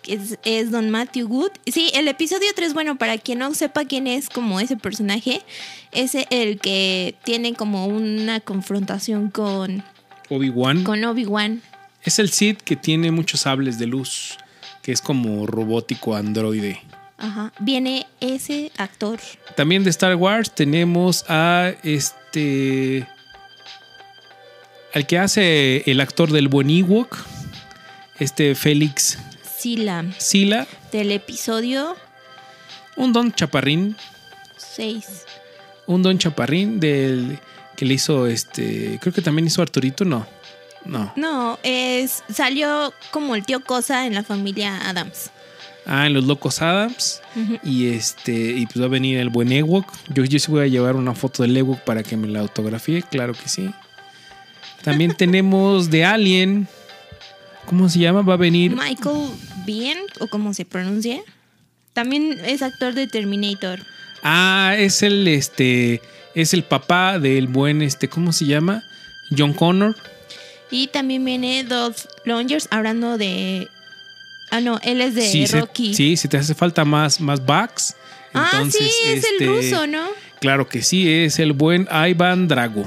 Es, 0.07 0.37
es 0.43 0.71
Don 0.71 0.89
Matthew 0.89 1.27
Good. 1.27 1.51
Sí, 1.67 1.91
el 1.93 2.07
episodio 2.07 2.47
3, 2.55 2.73
bueno, 2.73 2.97
para 2.97 3.17
quien 3.17 3.39
no 3.39 3.53
sepa 3.53 3.85
quién 3.85 4.07
es 4.07 4.29
como 4.29 4.59
ese 4.59 4.77
personaje, 4.77 5.41
es 5.91 6.15
el 6.29 6.59
que 6.59 7.15
tiene 7.23 7.53
como 7.53 7.85
una 7.87 8.39
confrontación 8.39 9.29
con, 9.29 9.83
Obi-Wan. 10.29 10.83
con 10.83 11.03
Obi-Wan. 11.03 11.61
Es 12.03 12.19
el 12.19 12.29
Sith 12.29 12.61
que 12.61 12.75
tiene 12.75 13.11
muchos 13.11 13.41
sables 13.41 13.77
de 13.77 13.85
luz, 13.85 14.37
que 14.81 14.91
es 14.91 15.01
como 15.01 15.45
robótico 15.45 16.15
androide. 16.15 16.81
Ajá. 17.17 17.53
Viene 17.59 18.07
ese 18.19 18.71
actor. 18.77 19.19
También 19.55 19.83
de 19.83 19.91
Star 19.91 20.15
Wars 20.15 20.53
tenemos 20.55 21.23
a 21.27 21.71
este. 21.83 23.07
Al 24.93 25.05
que 25.05 25.19
hace 25.19 25.83
el 25.85 26.01
actor 26.01 26.31
del 26.31 26.47
buen 26.47 26.69
Ewok, 26.69 27.15
este 28.19 28.55
Félix 28.55 29.19
Sila, 29.65 30.05
Sila, 30.17 30.67
del 30.91 31.11
episodio 31.11 31.95
un 32.95 33.13
don 33.13 33.31
chaparrín, 33.31 33.95
6. 34.57 35.05
un 35.85 36.01
don 36.01 36.17
chaparrín 36.17 36.79
del 36.79 37.37
que 37.75 37.85
le 37.85 37.93
hizo 37.93 38.25
este, 38.25 38.97
creo 38.99 39.13
que 39.13 39.21
también 39.21 39.45
hizo 39.45 39.61
Arturito, 39.61 40.03
no, 40.03 40.25
no, 40.85 41.13
No, 41.15 41.59
es, 41.61 42.23
salió 42.33 42.91
como 43.11 43.35
el 43.35 43.45
tío 43.45 43.59
Cosa 43.63 44.07
en 44.07 44.15
la 44.15 44.23
familia 44.23 44.89
Adams. 44.89 45.29
ah, 45.85 46.07
en 46.07 46.15
los 46.15 46.23
Locos 46.23 46.59
Adams. 46.63 47.21
Y 47.63 47.89
este, 47.89 48.33
y 48.33 48.65
pues 48.65 48.81
va 48.81 48.85
a 48.85 48.89
venir 48.89 49.19
el 49.19 49.29
buen 49.29 49.51
Ewok, 49.51 49.85
yo, 50.09 50.25
yo 50.25 50.39
sí 50.39 50.49
voy 50.49 50.63
a 50.63 50.67
llevar 50.67 50.95
una 50.95 51.13
foto 51.13 51.43
del 51.43 51.55
Ewok 51.55 51.81
para 51.81 52.01
que 52.01 52.17
me 52.17 52.27
la 52.27 52.39
autografíe, 52.39 53.03
claro 53.03 53.33
que 53.33 53.47
sí. 53.47 53.69
También 54.83 55.13
tenemos 55.17 55.91
de 55.91 56.03
Alien, 56.03 56.67
¿cómo 57.67 57.87
se 57.89 57.99
llama? 57.99 58.23
Va 58.23 58.33
a 58.33 58.37
venir 58.37 58.75
Michael 58.75 59.29
Bien, 59.65 59.97
o 60.19 60.27
como 60.27 60.53
se 60.53 60.65
pronuncia. 60.65 61.19
También 61.93 62.39
es 62.45 62.61
actor 62.61 62.93
de 62.93 63.07
Terminator. 63.07 63.79
Ah, 64.23 64.75
es 64.77 65.01
el 65.03 65.27
este 65.27 66.01
es 66.35 66.53
el 66.53 66.63
papá 66.63 67.19
del 67.19 67.47
buen 67.47 67.81
este, 67.81 68.07
¿cómo 68.07 68.31
se 68.31 68.45
llama? 68.45 68.83
John 69.37 69.53
Connor. 69.53 69.95
Y 70.69 70.87
también 70.87 71.25
viene 71.25 71.63
Dolph 71.63 72.05
Longers 72.25 72.67
hablando 72.71 73.17
de. 73.17 73.67
Ah, 74.51 74.61
no, 74.61 74.79
él 74.83 75.01
es 75.01 75.15
de 75.15 75.23
sí, 75.27 75.47
se- 75.47 75.59
Rocky. 75.59 75.93
sí, 75.93 76.17
si 76.17 76.27
te 76.27 76.37
hace 76.37 76.55
falta 76.55 76.85
más 76.85 77.19
más 77.19 77.45
backs. 77.45 77.95
ah, 78.33 78.49
entonces, 78.53 78.81
sí, 78.81 79.09
es 79.09 79.23
este, 79.25 79.43
el 79.45 79.49
ruso, 79.49 79.87
¿no? 79.87 80.07
Claro 80.39 80.67
que 80.67 80.81
sí, 80.81 81.09
es 81.09 81.39
el 81.39 81.53
buen 81.53 81.87
Ivan 81.91 82.47
Drago. 82.47 82.83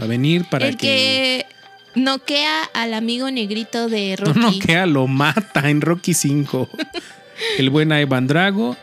Va 0.00 0.04
a 0.04 0.08
venir 0.08 0.44
para 0.50 0.66
el 0.68 0.76
que... 0.76 1.46
noquea 1.94 2.64
al 2.74 2.94
amigo 2.94 3.30
negrito 3.30 3.88
de 3.88 4.16
no 4.20 4.24
Rocky. 4.32 4.40
noquea, 4.58 4.86
lo 4.86 5.06
mata 5.06 5.68
en 5.70 5.80
Rocky 5.80 6.14
5. 6.14 6.68
el 7.58 7.70
buen 7.70 7.92
Ivan 7.92 8.26
Drago. 8.26 8.76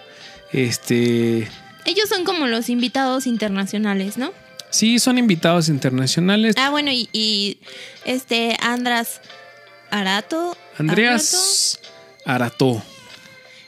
Este, 0.51 1.47
Ellos 1.85 2.09
son 2.09 2.23
como 2.25 2.47
los 2.47 2.69
invitados 2.69 3.27
internacionales, 3.27 4.17
¿no? 4.17 4.31
sí, 4.71 4.99
son 4.99 5.17
invitados 5.17 5.67
internacionales. 5.69 6.55
Ah, 6.57 6.69
bueno, 6.69 6.91
y, 6.91 7.09
y 7.11 7.57
este 8.05 8.55
Andras 8.61 9.21
Arato. 9.89 10.55
Andreas. 10.77 11.79
Arato, 12.25 12.83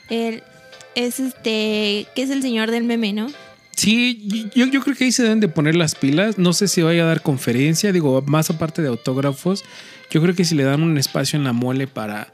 él 0.08 0.42
es 0.94 1.18
este, 1.18 2.06
que 2.14 2.22
es 2.22 2.30
el 2.30 2.42
señor 2.42 2.70
del 2.70 2.84
meme, 2.84 3.12
¿no? 3.12 3.28
Sí, 3.82 4.48
yo, 4.54 4.66
yo 4.66 4.80
creo 4.80 4.94
que 4.94 5.02
ahí 5.02 5.10
se 5.10 5.24
deben 5.24 5.40
de 5.40 5.48
poner 5.48 5.74
las 5.74 5.96
pilas. 5.96 6.38
No 6.38 6.52
sé 6.52 6.68
si 6.68 6.82
vaya 6.82 7.02
a 7.02 7.06
dar 7.06 7.20
conferencia, 7.20 7.90
digo, 7.90 8.22
más 8.24 8.48
aparte 8.48 8.80
de 8.80 8.86
autógrafos. 8.86 9.64
Yo 10.08 10.22
creo 10.22 10.36
que 10.36 10.44
si 10.44 10.54
le 10.54 10.62
dan 10.62 10.84
un 10.84 10.98
espacio 10.98 11.36
en 11.36 11.42
la 11.42 11.52
mole 11.52 11.88
para, 11.88 12.28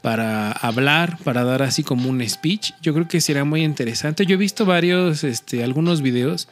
para 0.00 0.50
hablar, 0.50 1.18
para 1.24 1.44
dar 1.44 1.60
así 1.60 1.82
como 1.82 2.08
un 2.08 2.26
speech, 2.26 2.72
yo 2.80 2.94
creo 2.94 3.06
que 3.06 3.20
será 3.20 3.44
muy 3.44 3.64
interesante. 3.64 4.24
Yo 4.24 4.36
he 4.36 4.38
visto 4.38 4.64
varios, 4.64 5.24
este, 5.24 5.62
algunos 5.62 6.00
videos 6.00 6.48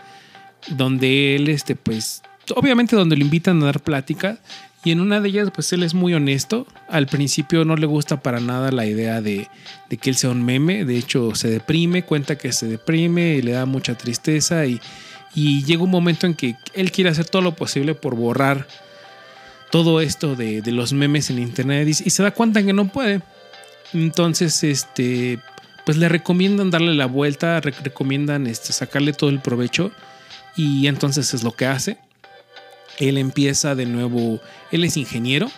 donde 0.69 1.37
él, 1.37 1.49
este, 1.49 1.75
pues, 1.75 2.21
obviamente 2.55 2.95
donde 2.95 3.17
lo 3.17 3.25
invitan 3.25 3.63
a 3.63 3.65
dar 3.65 3.81
plática. 3.81 4.39
Y 4.87 4.93
en 4.93 5.01
una 5.01 5.21
de 5.21 5.29
ellas, 5.29 5.51
pues 5.53 5.73
él 5.73 5.83
es 5.83 5.95
muy 5.95 6.15
honesto. 6.15 6.65
Al 6.89 7.09
principio 7.09 7.65
no 7.65 7.75
le 7.75 7.87
gusta 7.87 8.21
para 8.23 8.39
nada 8.39 8.71
la 8.71 8.87
idea 8.87 9.21
de, 9.21 9.49
de 9.91 9.97
que 9.97 10.11
él 10.11 10.17
sea 10.17 10.31
un 10.31 10.45
meme. 10.45 10.85
De 10.85 10.97
hecho, 10.97 11.35
se 11.35 11.51
deprime, 11.51 12.05
cuenta 12.05 12.39
que 12.39 12.53
se 12.53 12.69
deprime 12.69 13.35
y 13.35 13.43
le 13.43 13.51
da 13.51 13.67
mucha 13.67 13.99
tristeza. 13.99 14.65
Y, 14.65 14.81
y 15.35 15.65
llega 15.65 15.83
un 15.83 15.91
momento 15.91 16.29
en 16.29 16.35
que 16.35 16.55
él 16.73 16.93
quiere 16.93 17.11
hacer 17.11 17.25
todo 17.25 17.43
lo 17.43 17.57
posible 17.57 17.97
por 17.97 18.15
borrar 18.15 18.69
todo 19.73 20.01
esto 20.01 20.37
de, 20.37 20.63
de 20.63 20.71
los 20.71 20.93
memes 20.93 21.31
en 21.31 21.41
internet 21.41 21.89
y, 21.89 21.95
se 21.95 22.23
da 22.23 22.31
cuenta 22.31 22.63
que 22.63 22.73
no 22.73 22.87
puede. 22.87 23.23
Entonces, 23.93 24.63
este, 24.63 25.41
pues 25.85 25.97
le 25.97 26.09
recomiendan 26.09 26.71
darle 26.71 26.95
la 26.95 27.07
vuelta, 27.07 27.61
re- 27.61 27.75
recomiendan 27.83 28.47
este, 28.47 28.73
sacarle 28.73 29.13
todo 29.13 29.31
el 29.31 29.41
provecho 29.41 29.91
y 30.57 30.87
entonces 30.87 31.35
es 31.35 31.43
lo 31.43 31.51
que 31.51 31.67
hace. 31.67 31.99
Él 32.99 33.19
empieza 33.19 33.75
de 33.75 33.87
nuevo, 33.87 34.41
él 34.71 34.85
es 34.85 34.97
ingeniero, 34.97 35.51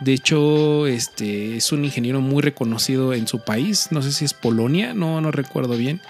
de 0.00 0.12
hecho, 0.12 0.86
este 0.86 1.56
es 1.56 1.72
un 1.72 1.84
ingeniero 1.84 2.20
muy 2.20 2.42
reconocido 2.42 3.14
en 3.14 3.26
su 3.26 3.40
país, 3.40 3.88
no 3.90 4.02
sé 4.02 4.12
si 4.12 4.26
es 4.26 4.34
Polonia, 4.34 4.92
no, 4.92 5.20
no 5.22 5.30
recuerdo 5.30 5.76
bien. 5.76 6.02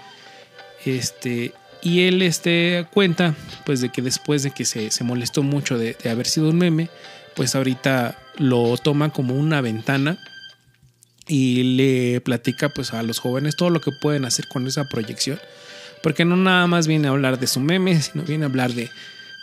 Este, 0.85 1.53
y 1.83 2.03
él 2.03 2.23
este, 2.23 2.87
cuenta 2.93 3.35
pues 3.65 3.81
de 3.81 3.91
que 3.91 4.03
después 4.03 4.43
de 4.43 4.51
que 4.51 4.65
se, 4.65 4.91
se 4.91 5.05
molestó 5.05 5.43
mucho 5.43 5.79
de, 5.79 5.97
de 6.03 6.11
haber 6.11 6.27
sido 6.27 6.51
un 6.51 6.59
meme, 6.59 6.89
pues 7.37 7.55
ahorita 7.55 8.19
lo 8.39 8.77
toma 8.77 9.11
como 9.11 9.35
una 9.35 9.61
ventana 9.61 10.19
y 11.29 11.77
le 11.77 12.21
platica 12.21 12.69
pues 12.69 12.93
a 12.93 13.03
los 13.03 13.21
jóvenes 13.21 13.57
todo 13.57 13.71
lo 13.71 13.81
que 13.81 13.93
pueden 13.93 14.25
hacer 14.25 14.49
con 14.49 14.67
esa 14.67 14.85
proyección. 14.89 15.39
Porque 16.03 16.25
no 16.25 16.37
nada 16.37 16.67
más 16.67 16.89
viene 16.89 17.07
a 17.07 17.13
hablar 17.13 17.39
de 17.39 17.47
su 17.47 17.61
meme, 17.61 18.01
sino 18.03 18.25
viene 18.25 18.45
a 18.45 18.49
hablar 18.49 18.73
de, 18.73 18.91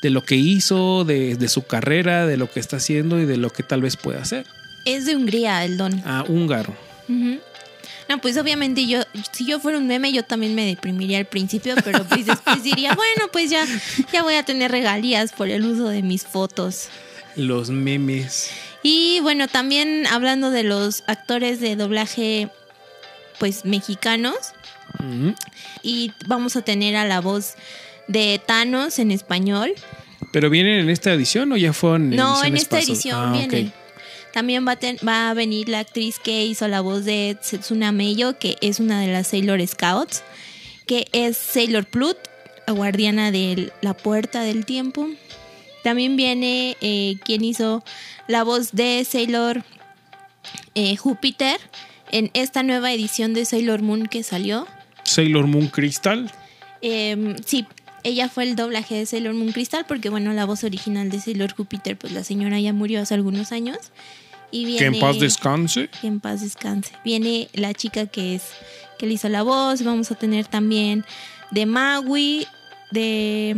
de 0.03 0.09
lo 0.09 0.23
que 0.25 0.35
hizo, 0.35 1.05
de, 1.05 1.37
de 1.37 1.47
su 1.47 1.65
carrera, 1.65 2.27
de 2.27 2.35
lo 2.35 2.51
que 2.51 2.59
está 2.59 2.75
haciendo 2.75 3.21
y 3.21 3.25
de 3.25 3.37
lo 3.37 3.49
que 3.49 3.63
tal 3.63 3.81
vez 3.81 3.95
pueda 3.95 4.21
hacer. 4.21 4.45
Es 4.83 5.05
de 5.05 5.15
Hungría 5.15 5.63
el 5.63 5.77
don. 5.77 6.03
Ah, 6.05 6.25
húngaro. 6.27 6.75
No, 7.07 8.19
pues 8.21 8.37
obviamente 8.37 8.85
yo, 8.85 8.99
si 9.31 9.45
yo 9.45 9.61
fuera 9.61 9.77
un 9.77 9.87
meme, 9.87 10.11
yo 10.11 10.23
también 10.23 10.55
me 10.55 10.65
deprimiría 10.65 11.19
al 11.19 11.25
principio, 11.25 11.75
pero 11.85 12.03
pues 12.03 12.25
después 12.25 12.61
diría, 12.63 12.93
bueno, 12.95 13.29
pues 13.31 13.49
ya, 13.49 13.65
ya 14.11 14.23
voy 14.23 14.35
a 14.35 14.43
tener 14.43 14.71
regalías 14.71 15.31
por 15.31 15.47
el 15.47 15.65
uso 15.65 15.87
de 15.87 16.01
mis 16.01 16.23
fotos. 16.23 16.89
Los 17.37 17.69
memes. 17.69 18.49
Y 18.83 19.21
bueno, 19.21 19.47
también 19.47 20.05
hablando 20.07 20.51
de 20.51 20.63
los 20.63 21.05
actores 21.07 21.61
de 21.61 21.77
doblaje, 21.77 22.49
pues 23.39 23.63
mexicanos. 23.63 24.35
Y 25.81 26.11
vamos 26.27 26.57
a 26.57 26.61
tener 26.61 26.97
a 26.97 27.05
la 27.05 27.21
voz 27.21 27.55
de 28.07 28.41
Thanos 28.45 28.99
en 28.99 29.11
español. 29.11 29.73
¿Pero 30.31 30.49
vienen 30.49 30.79
en 30.79 30.89
esta 30.89 31.13
edición 31.13 31.51
o 31.51 31.57
ya 31.57 31.73
fueron 31.73 32.09
No, 32.09 32.43
en 32.43 32.55
esta 32.57 32.79
edición 32.79 33.29
Ah, 33.29 33.31
viene. 33.37 33.67
ok. 33.67 33.73
También 34.33 34.67
va 34.67 34.71
a, 34.71 34.75
ten- 34.77 34.97
va 35.07 35.29
a 35.29 35.33
venir 35.35 35.69
la 35.69 35.79
actriz 35.79 36.17
que 36.17 36.43
hizo 36.43 36.67
la 36.67 36.81
voz 36.81 37.05
de 37.05 37.37
Setsuna 37.41 37.91
Meio, 37.91 38.39
que 38.39 38.57
es 38.61 38.79
una 38.79 38.99
de 38.99 39.07
las 39.13 39.27
Sailor 39.27 39.65
Scouts, 39.67 40.23
que 40.87 41.05
es 41.11 41.37
Sailor 41.37 41.85
Plut, 41.85 42.17
la 42.65 42.73
guardiana 42.73 43.29
de 43.31 43.71
la 43.81 43.93
puerta 43.93 44.41
del 44.41 44.65
tiempo. 44.65 45.07
También 45.83 46.15
viene 46.15 46.77
eh, 46.81 47.17
quien 47.23 47.43
hizo 47.43 47.83
la 48.27 48.43
voz 48.43 48.71
de 48.71 49.05
Sailor 49.05 49.63
eh, 50.73 50.95
Júpiter 50.95 51.59
en 52.11 52.31
esta 52.33 52.63
nueva 52.63 52.91
edición 52.91 53.33
de 53.35 53.45
Sailor 53.45 53.81
Moon 53.83 54.07
que 54.07 54.23
salió. 54.23 54.67
Sailor 55.03 55.45
Moon 55.45 55.67
Crystal. 55.67 56.31
Eh, 56.81 57.35
sí, 57.45 57.65
ella 58.03 58.29
fue 58.29 58.43
el 58.43 58.55
doblaje 58.55 58.95
de 58.95 59.05
Sailor 59.05 59.33
Moon 59.33 59.51
Crystal 59.51 59.85
porque, 59.87 60.09
bueno, 60.09 60.33
la 60.33 60.45
voz 60.45 60.63
original 60.63 61.09
de 61.09 61.19
Sailor 61.19 61.53
Júpiter, 61.55 61.97
pues 61.97 62.13
la 62.13 62.23
señora 62.23 62.59
ya 62.59 62.73
murió 62.73 63.01
hace 63.01 63.13
algunos 63.13 63.51
años. 63.51 63.77
Y 64.51 64.65
viene, 64.65 64.79
Que 64.79 64.85
en 64.85 64.99
paz 64.99 65.19
descanse. 65.19 65.89
que 66.01 66.07
en 66.07 66.19
paz 66.19 66.41
descanse. 66.41 66.93
Viene 67.03 67.49
la 67.53 67.73
chica 67.73 68.05
que 68.05 68.35
es 68.35 68.43
que 68.99 69.07
le 69.07 69.13
hizo 69.13 69.27
la 69.29 69.41
voz. 69.41 69.83
Vamos 69.83 70.11
a 70.11 70.15
tener 70.15 70.45
también 70.45 71.05
de 71.49 71.65
Maui, 71.65 72.45
de 72.91 73.55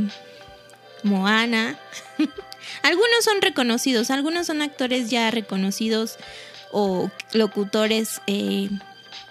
Moana. 1.03 1.77
algunos 2.83 3.23
son 3.23 3.41
reconocidos, 3.41 4.09
algunos 4.09 4.47
son 4.47 4.61
actores 4.61 5.09
ya 5.09 5.29
reconocidos 5.31 6.17
o 6.71 7.09
locutores, 7.33 8.21
eh, 8.27 8.69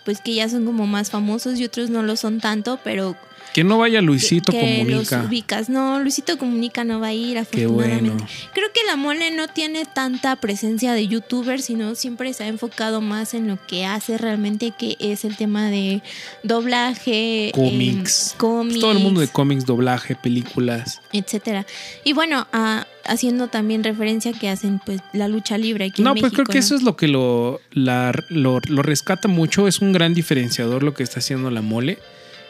pues 0.05 0.21
que 0.21 0.35
ya 0.35 0.49
son 0.49 0.67
como 0.67 0.87
más 0.87 1.11
famosos 1.11 1.59
y 1.59 1.65
otros 1.65 1.91
no 1.91 2.03
lo 2.03 2.17
son 2.17 2.41
tanto, 2.41 2.79
pero 2.85 3.17
Que 3.53 3.63
no 3.63 3.79
vaya 3.79 4.01
Luisito 4.01 4.51
que, 4.51 4.59
que 4.59 4.79
Comunica. 4.79 5.19
los 5.19 5.27
ubicas. 5.29 5.69
No, 5.69 6.01
Luisito 6.01 6.39
Comunica 6.39 6.83
no 6.83 6.99
va 7.01 7.09
a 7.09 7.13
ir, 7.13 7.35
Qué 7.35 7.39
afortunadamente. 7.65 8.11
bueno. 8.11 8.27
Creo 8.53 8.67
que 8.75 8.81
la 8.87 8.97
mole 8.97 9.31
no 9.31 9.47
tiene 9.47 9.85
tanta 9.85 10.35
presencia 10.37 10.93
de 10.93 11.07
youtuber, 11.07 11.61
sino 11.63 11.95
siempre 11.95 12.33
se 12.33 12.45
ha 12.45 12.49
enfocado 12.49 13.01
más 13.01 13.33
en 13.35 13.47
lo 13.47 13.59
que 13.67 13.85
hace 13.87 14.19
realmente, 14.19 14.73
que 14.77 14.97
es 14.99 15.25
el 15.25 15.37
tema 15.37 15.71
de 15.71 16.03
doblaje, 16.43 17.51
Cómics. 17.55 18.33
em, 18.33 18.39
cómics, 18.39 18.81
Todo 18.81 18.93
el 18.93 18.99
mundo 18.99 19.21
de 19.21 19.29
cómics, 19.29 19.67
doblaje, 19.67 20.15
películas. 20.17 21.01
etcétera. 21.13 21.67
Y 22.05 22.13
bueno, 22.13 22.47
ah, 22.53 22.87
haciendo 23.05 23.49
también 23.49 23.85
referencia 23.85 24.33
que 24.33 24.49
hacen 24.49 24.81
pues 24.85 25.01
la 25.13 25.29
lucha 25.29 25.59
libre 25.59 25.87
aquí 25.87 26.03
No, 26.03 26.13
en 26.15 26.21
pues 26.21 26.33
creo 26.33 26.47
que 26.47 26.55
¿no? 26.55 26.59
eso 26.61 26.75
es 26.75 26.83
lo 26.83 26.97
que 26.97 27.09
lo, 27.09 27.61
la- 27.73 28.13
lo, 28.31 28.61
lo 28.69 28.83
rescata 28.83 29.29
mucho. 29.29 29.69
Es 29.69 29.81
un 29.81 29.93
gran 29.93 30.15
diferenciador 30.15 30.83
lo 30.83 30.95
que 30.95 31.03
está 31.03 31.21
haciendo 31.21 31.51
la 31.51 31.63
mole. 31.63 31.99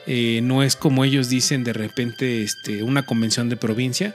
Eh, 0.06 0.40
no 0.42 0.62
es 0.62 0.76
como 0.76 1.04
ellos 1.04 1.28
dicen 1.28 1.64
de 1.64 1.72
repente 1.72 2.42
este, 2.42 2.82
una 2.82 3.04
convención 3.06 3.48
de 3.48 3.56
provincia. 3.56 4.14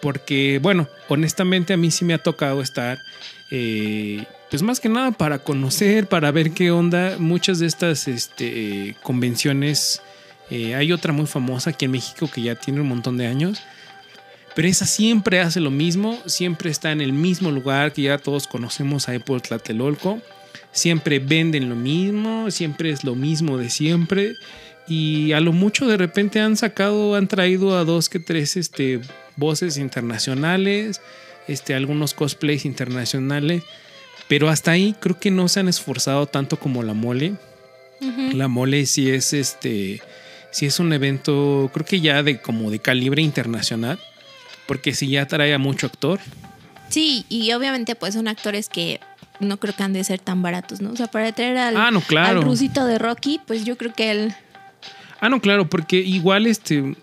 Porque, 0.00 0.58
bueno, 0.62 0.88
honestamente 1.08 1.72
a 1.72 1.76
mí 1.76 1.90
sí 1.90 2.04
me 2.04 2.14
ha 2.14 2.18
tocado 2.18 2.60
estar, 2.60 2.98
eh, 3.50 4.24
pues 4.50 4.62
más 4.62 4.78
que 4.78 4.88
nada 4.88 5.12
para 5.12 5.38
conocer, 5.38 6.06
para 6.06 6.30
ver 6.30 6.52
qué 6.52 6.70
onda. 6.70 7.16
Muchas 7.18 7.58
de 7.58 7.66
estas 7.66 8.06
este, 8.06 8.94
convenciones, 9.02 10.02
eh, 10.50 10.74
hay 10.74 10.92
otra 10.92 11.12
muy 11.12 11.26
famosa 11.26 11.70
aquí 11.70 11.86
en 11.86 11.92
México 11.92 12.30
que 12.32 12.42
ya 12.42 12.54
tiene 12.54 12.80
un 12.80 12.88
montón 12.88 13.16
de 13.16 13.26
años. 13.26 13.62
Pero 14.54 14.68
esa 14.68 14.86
siempre 14.86 15.40
hace 15.40 15.60
lo 15.60 15.70
mismo, 15.70 16.18
siempre 16.26 16.70
está 16.70 16.92
en 16.92 17.00
el 17.00 17.12
mismo 17.12 17.50
lugar 17.50 17.92
que 17.92 18.02
ya 18.02 18.18
todos 18.18 18.46
conocemos 18.46 19.08
ahí 19.08 19.18
por 19.18 19.40
Tlatelolco. 19.40 20.22
Siempre 20.72 21.18
venden 21.18 21.68
lo 21.68 21.74
mismo, 21.74 22.50
siempre 22.50 22.90
es 22.90 23.02
lo 23.04 23.14
mismo 23.14 23.58
de 23.58 23.70
siempre. 23.70 24.36
Y 24.88 25.32
a 25.32 25.40
lo 25.40 25.52
mucho 25.52 25.86
de 25.86 25.96
repente 25.96 26.40
han 26.40 26.56
sacado, 26.56 27.14
han 27.16 27.26
traído 27.26 27.76
a 27.76 27.84
dos 27.84 28.08
que 28.08 28.20
tres 28.20 28.56
este, 28.56 29.00
voces 29.36 29.78
internacionales, 29.78 31.00
este, 31.48 31.74
algunos 31.74 32.14
cosplays 32.14 32.64
internacionales. 32.64 33.62
Pero 34.28 34.48
hasta 34.48 34.72
ahí 34.72 34.94
creo 34.98 35.18
que 35.18 35.30
no 35.30 35.48
se 35.48 35.60
han 35.60 35.68
esforzado 35.68 36.26
tanto 36.26 36.58
como 36.58 36.82
la 36.82 36.94
mole. 36.94 37.34
La 38.34 38.46
mole 38.48 38.84
sí 38.86 39.10
es 39.10 39.32
este. 39.32 40.02
Sí 40.50 40.66
es 40.66 40.78
un 40.80 40.92
evento, 40.92 41.70
creo 41.72 41.86
que 41.86 42.00
ya 42.00 42.22
de 42.22 42.40
como 42.40 42.70
de 42.70 42.78
calibre 42.78 43.22
internacional. 43.22 43.98
Porque 44.66 44.94
si 44.94 45.08
ya 45.08 45.26
trae 45.26 45.54
a 45.54 45.58
mucho 45.58 45.86
actor. 45.86 46.20
Sí, 46.88 47.24
y 47.28 47.52
obviamente 47.52 47.94
pues 47.94 48.14
son 48.14 48.28
actores 48.28 48.68
que 48.68 49.00
no 49.40 49.58
creo 49.58 49.74
que 49.74 49.82
han 49.82 49.92
de 49.92 50.02
ser 50.04 50.18
tan 50.18 50.42
baratos, 50.42 50.80
¿no? 50.80 50.90
O 50.90 50.96
sea, 50.96 51.06
para 51.08 51.32
traer 51.32 51.56
al, 51.58 51.76
Ah, 51.76 51.90
no, 51.90 52.00
claro. 52.00 52.40
al 52.40 52.44
rusito 52.44 52.84
de 52.86 52.98
Rocky, 52.98 53.40
pues 53.46 53.64
yo 53.64 53.76
creo 53.76 53.92
que 53.92 54.10
él... 54.10 54.34
Ah, 55.26 55.30
no, 55.30 55.40
claro, 55.40 55.68
porque 55.68 55.96
igual 55.96 56.46
este. 56.46 56.94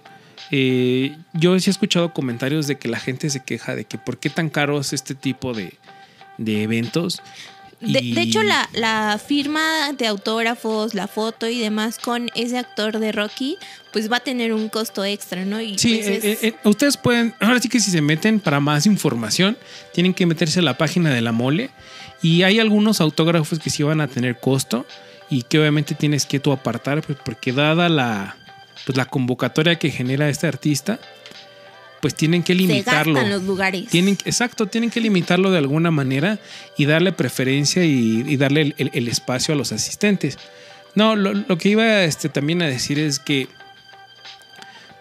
eh, 0.51 1.15
yo 1.33 1.59
sí 1.59 1.69
he 1.69 1.71
escuchado 1.71 2.13
comentarios 2.13 2.67
de 2.67 2.77
que 2.77 2.87
la 2.87 2.99
gente 2.99 3.29
se 3.29 3.41
queja 3.43 3.75
de 3.75 3.85
que 3.85 3.97
por 3.97 4.17
qué 4.17 4.29
tan 4.29 4.49
caros 4.49 4.93
este 4.93 5.15
tipo 5.15 5.53
de, 5.53 5.73
de 6.37 6.63
eventos. 6.63 7.21
De, 7.81 7.99
Y- 8.01 8.13
de 8.13 8.21
hecho, 8.21 8.43
la, 8.43 8.69
la 8.73 9.19
firma 9.25 9.91
de 9.97 10.07
autógrafos, 10.07 10.93
la 10.93 11.07
foto 11.07 11.47
y 11.49 11.59
demás 11.59 11.97
con 11.99 12.29
ese 12.33 12.57
actor 12.57 12.97
de 12.99 13.11
Rocky, 13.11 13.57
pues 13.91 14.09
va 14.09 14.17
a 14.17 14.19
tener 14.21 14.53
un 14.53 14.69
costo 14.69 15.03
extra, 15.03 15.43
¿no? 15.43 15.59
Y 15.59 15.77
Sí, 15.77 15.95
pues, 15.97 16.07
eh, 16.07 16.15
es- 16.17 16.43
eh, 16.43 16.47
eh, 16.47 16.55
ustedes 16.63 16.95
pueden, 16.95 17.33
ahora 17.41 17.59
sí 17.59 17.67
que 17.67 17.81
si 17.81 17.91
se 17.91 18.01
meten 18.01 18.39
para 18.39 18.61
más 18.61 18.85
información, 18.85 19.57
tienen 19.93 20.13
que 20.13 20.25
meterse 20.25 20.59
a 20.59 20.63
la 20.63 20.77
página 20.77 21.13
de 21.13 21.19
la 21.21 21.33
mole 21.33 21.71
y 22.21 22.43
hay 22.43 22.59
algunos 22.61 23.01
autógrafos 23.01 23.59
que 23.59 23.69
sí 23.69 23.83
van 23.83 23.99
a 23.99 24.07
tener 24.07 24.39
costo 24.39 24.85
y 25.37 25.43
que 25.43 25.59
obviamente 25.59 25.95
tienes 25.95 26.25
que 26.25 26.39
tú 26.39 26.51
apartar 26.51 27.01
pues, 27.01 27.17
porque 27.23 27.51
dada 27.53 27.89
la, 27.89 28.35
pues, 28.85 28.97
la 28.97 29.05
convocatoria 29.05 29.77
que 29.79 29.89
genera 29.91 30.29
este 30.29 30.47
artista, 30.47 30.99
pues 32.01 32.15
tienen 32.15 32.43
que 32.43 32.53
se 32.53 32.59
limitarlo. 32.59 33.13
gastan 33.13 33.31
los 33.31 33.43
lugares. 33.43 33.87
Tienen, 33.87 34.17
exacto, 34.25 34.67
tienen 34.67 34.89
que 34.89 34.99
limitarlo 34.99 35.51
de 35.51 35.57
alguna 35.57 35.89
manera 35.89 36.37
y 36.77 36.85
darle 36.85 37.11
preferencia 37.13 37.83
y, 37.85 38.23
y 38.27 38.37
darle 38.37 38.61
el, 38.61 38.75
el- 38.77 38.91
el 38.93 39.07
espacio 39.07 39.53
a 39.53 39.57
los 39.57 39.71
asistentes. 39.71 40.37
No, 40.95 41.15
lo, 41.15 41.33
lo 41.33 41.57
que 41.57 41.69
iba 41.69 42.03
este, 42.03 42.29
también 42.29 42.61
a 42.61 42.67
decir 42.67 42.99
es 42.99 43.19
que, 43.19 43.47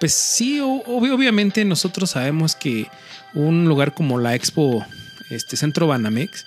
pues 0.00 0.14
sí, 0.14 0.58
ob- 0.60 0.82
obviamente 0.86 1.64
nosotros 1.64 2.10
sabemos 2.10 2.56
que 2.56 2.86
un 3.34 3.66
lugar 3.66 3.94
como 3.94 4.18
la 4.18 4.34
Expo 4.34 4.84
este, 5.30 5.56
Centro 5.56 5.86
Banamex, 5.86 6.46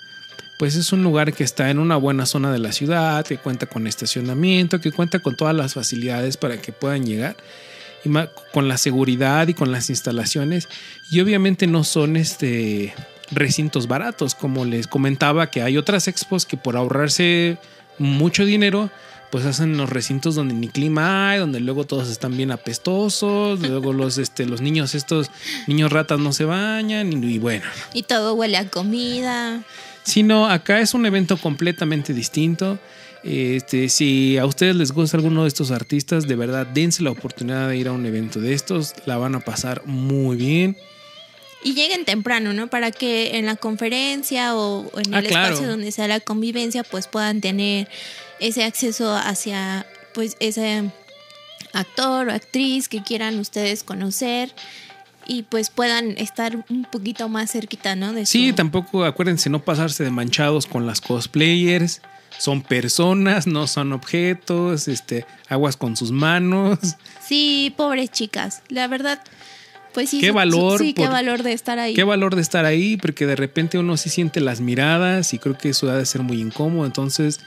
pues 0.57 0.75
es 0.75 0.91
un 0.93 1.03
lugar 1.03 1.33
que 1.33 1.43
está 1.43 1.69
en 1.69 1.79
una 1.79 1.97
buena 1.97 2.25
zona 2.25 2.51
de 2.51 2.59
la 2.59 2.71
ciudad, 2.71 3.25
que 3.25 3.37
cuenta 3.37 3.65
con 3.65 3.87
estacionamiento, 3.87 4.79
que 4.79 4.91
cuenta 4.91 5.19
con 5.19 5.35
todas 5.35 5.55
las 5.55 5.73
facilidades 5.73 6.37
para 6.37 6.61
que 6.61 6.71
puedan 6.71 7.05
llegar 7.05 7.35
y 8.05 8.09
con 8.53 8.67
la 8.67 8.77
seguridad 8.77 9.47
y 9.47 9.53
con 9.53 9.71
las 9.71 9.89
instalaciones 9.89 10.69
y 11.09 11.19
obviamente 11.21 11.67
no 11.67 11.83
son 11.83 12.17
este 12.17 12.93
recintos 13.31 13.87
baratos 13.87 14.35
como 14.35 14.65
les 14.65 14.87
comentaba 14.87 15.49
que 15.49 15.63
hay 15.63 15.77
otras 15.77 16.07
expos 16.07 16.45
que 16.45 16.57
por 16.57 16.77
ahorrarse 16.77 17.57
mucho 17.97 18.45
dinero 18.45 18.91
pues 19.31 19.45
hacen 19.45 19.75
los 19.75 19.89
recintos 19.89 20.35
donde 20.35 20.53
ni 20.53 20.67
clima 20.67 21.31
hay 21.31 21.39
donde 21.39 21.59
luego 21.59 21.85
todos 21.85 22.09
están 22.09 22.37
bien 22.37 22.51
apestosos 22.51 23.59
luego 23.67 23.91
los 23.91 24.19
este 24.19 24.45
los 24.45 24.61
niños 24.61 24.93
estos 24.93 25.31
niños 25.65 25.91
ratas 25.91 26.19
no 26.19 26.31
se 26.31 26.45
bañan 26.45 27.11
y, 27.11 27.33
y 27.33 27.39
bueno 27.39 27.65
Y 27.93 28.03
todo 28.03 28.35
huele 28.35 28.57
a 28.57 28.69
comida. 28.69 29.63
Sino 30.05 30.47
acá 30.47 30.79
es 30.79 30.93
un 30.93 31.05
evento 31.05 31.35
completamente 31.37 32.13
distinto. 32.13 32.79
Este, 33.23 33.89
si 33.89 34.37
a 34.37 34.45
ustedes 34.45 34.75
les 34.75 34.91
gusta 34.91 35.17
alguno 35.17 35.41
de 35.43 35.47
estos 35.47 35.71
artistas, 35.71 36.27
de 36.27 36.35
verdad 36.35 36.67
dense 36.67 37.01
la 37.01 37.09
oportunidad 37.11 37.67
de 37.69 37.77
ir 37.77 37.87
a 37.87 37.91
un 37.91 38.05
evento 38.05 38.39
de 38.39 38.53
estos, 38.53 38.93
la 39.05 39.17
van 39.17 39.33
a 39.35 39.39
pasar 39.39 39.81
muy 39.85 40.37
bien. 40.37 40.77
Y 41.63 41.73
lleguen 41.73 42.05
temprano, 42.05 42.53
¿no? 42.53 42.67
Para 42.67 42.91
que 42.91 43.37
en 43.37 43.47
la 43.47 43.55
conferencia 43.55 44.55
o, 44.55 44.81
o 44.93 44.99
en 44.99 45.15
Ah, 45.15 45.19
el 45.19 45.27
claro. 45.27 45.45
espacio 45.53 45.67
donde 45.67 45.91
sea 45.91 46.07
la 46.07 46.19
convivencia, 46.19 46.83
pues 46.83 47.07
puedan 47.07 47.41
tener 47.41 47.87
ese 48.39 48.63
acceso 48.63 49.15
hacia, 49.15 49.87
pues, 50.13 50.37
ese 50.39 50.83
actor 51.73 52.27
o 52.27 52.31
actriz 52.31 52.87
que 52.87 53.01
quieran 53.01 53.39
ustedes 53.39 53.83
conocer 53.83 54.53
y 55.27 55.43
pues 55.43 55.69
puedan 55.69 56.11
estar 56.17 56.63
un 56.69 56.85
poquito 56.85 57.29
más 57.29 57.51
cerquita, 57.51 57.95
¿no? 57.95 58.13
De 58.13 58.25
Sí, 58.25 58.49
su- 58.49 58.55
tampoco 58.55 59.03
acuérdense 59.05 59.49
no 59.49 59.63
pasarse 59.63 60.03
de 60.03 60.11
manchados 60.11 60.65
con 60.65 60.85
las 60.85 61.01
cosplayers. 61.01 62.01
Son 62.37 62.61
personas, 62.61 63.47
no 63.47 63.65
son 63.65 63.93
objetos, 63.93 64.87
este, 64.89 65.25
aguas 65.47 65.77
con 65.77 65.95
sus 65.95 66.11
manos. 66.11 66.79
Sí, 67.25 67.73
pobres 67.77 68.11
chicas. 68.11 68.61
La 68.67 68.87
verdad, 68.87 69.21
pues 69.93 70.09
sí. 70.09 70.19
Qué 70.19 70.31
valor 70.31 70.79
Sí, 70.79 70.93
qué 70.93 71.03
por- 71.03 71.11
valor 71.13 71.43
de 71.43 71.53
estar 71.53 71.79
ahí. 71.79 71.93
Qué 71.93 72.03
valor 72.03 72.35
de 72.35 72.41
estar 72.41 72.65
ahí, 72.65 72.97
porque 72.97 73.25
de 73.25 73.37
repente 73.37 73.77
uno 73.77 73.95
sí 73.95 74.09
siente 74.09 74.41
las 74.41 74.59
miradas 74.59 75.33
y 75.33 75.39
creo 75.39 75.57
que 75.57 75.69
eso 75.69 75.89
ha 75.89 75.95
de 75.95 76.05
ser 76.05 76.23
muy 76.23 76.41
incómodo. 76.41 76.85
Entonces, 76.85 77.39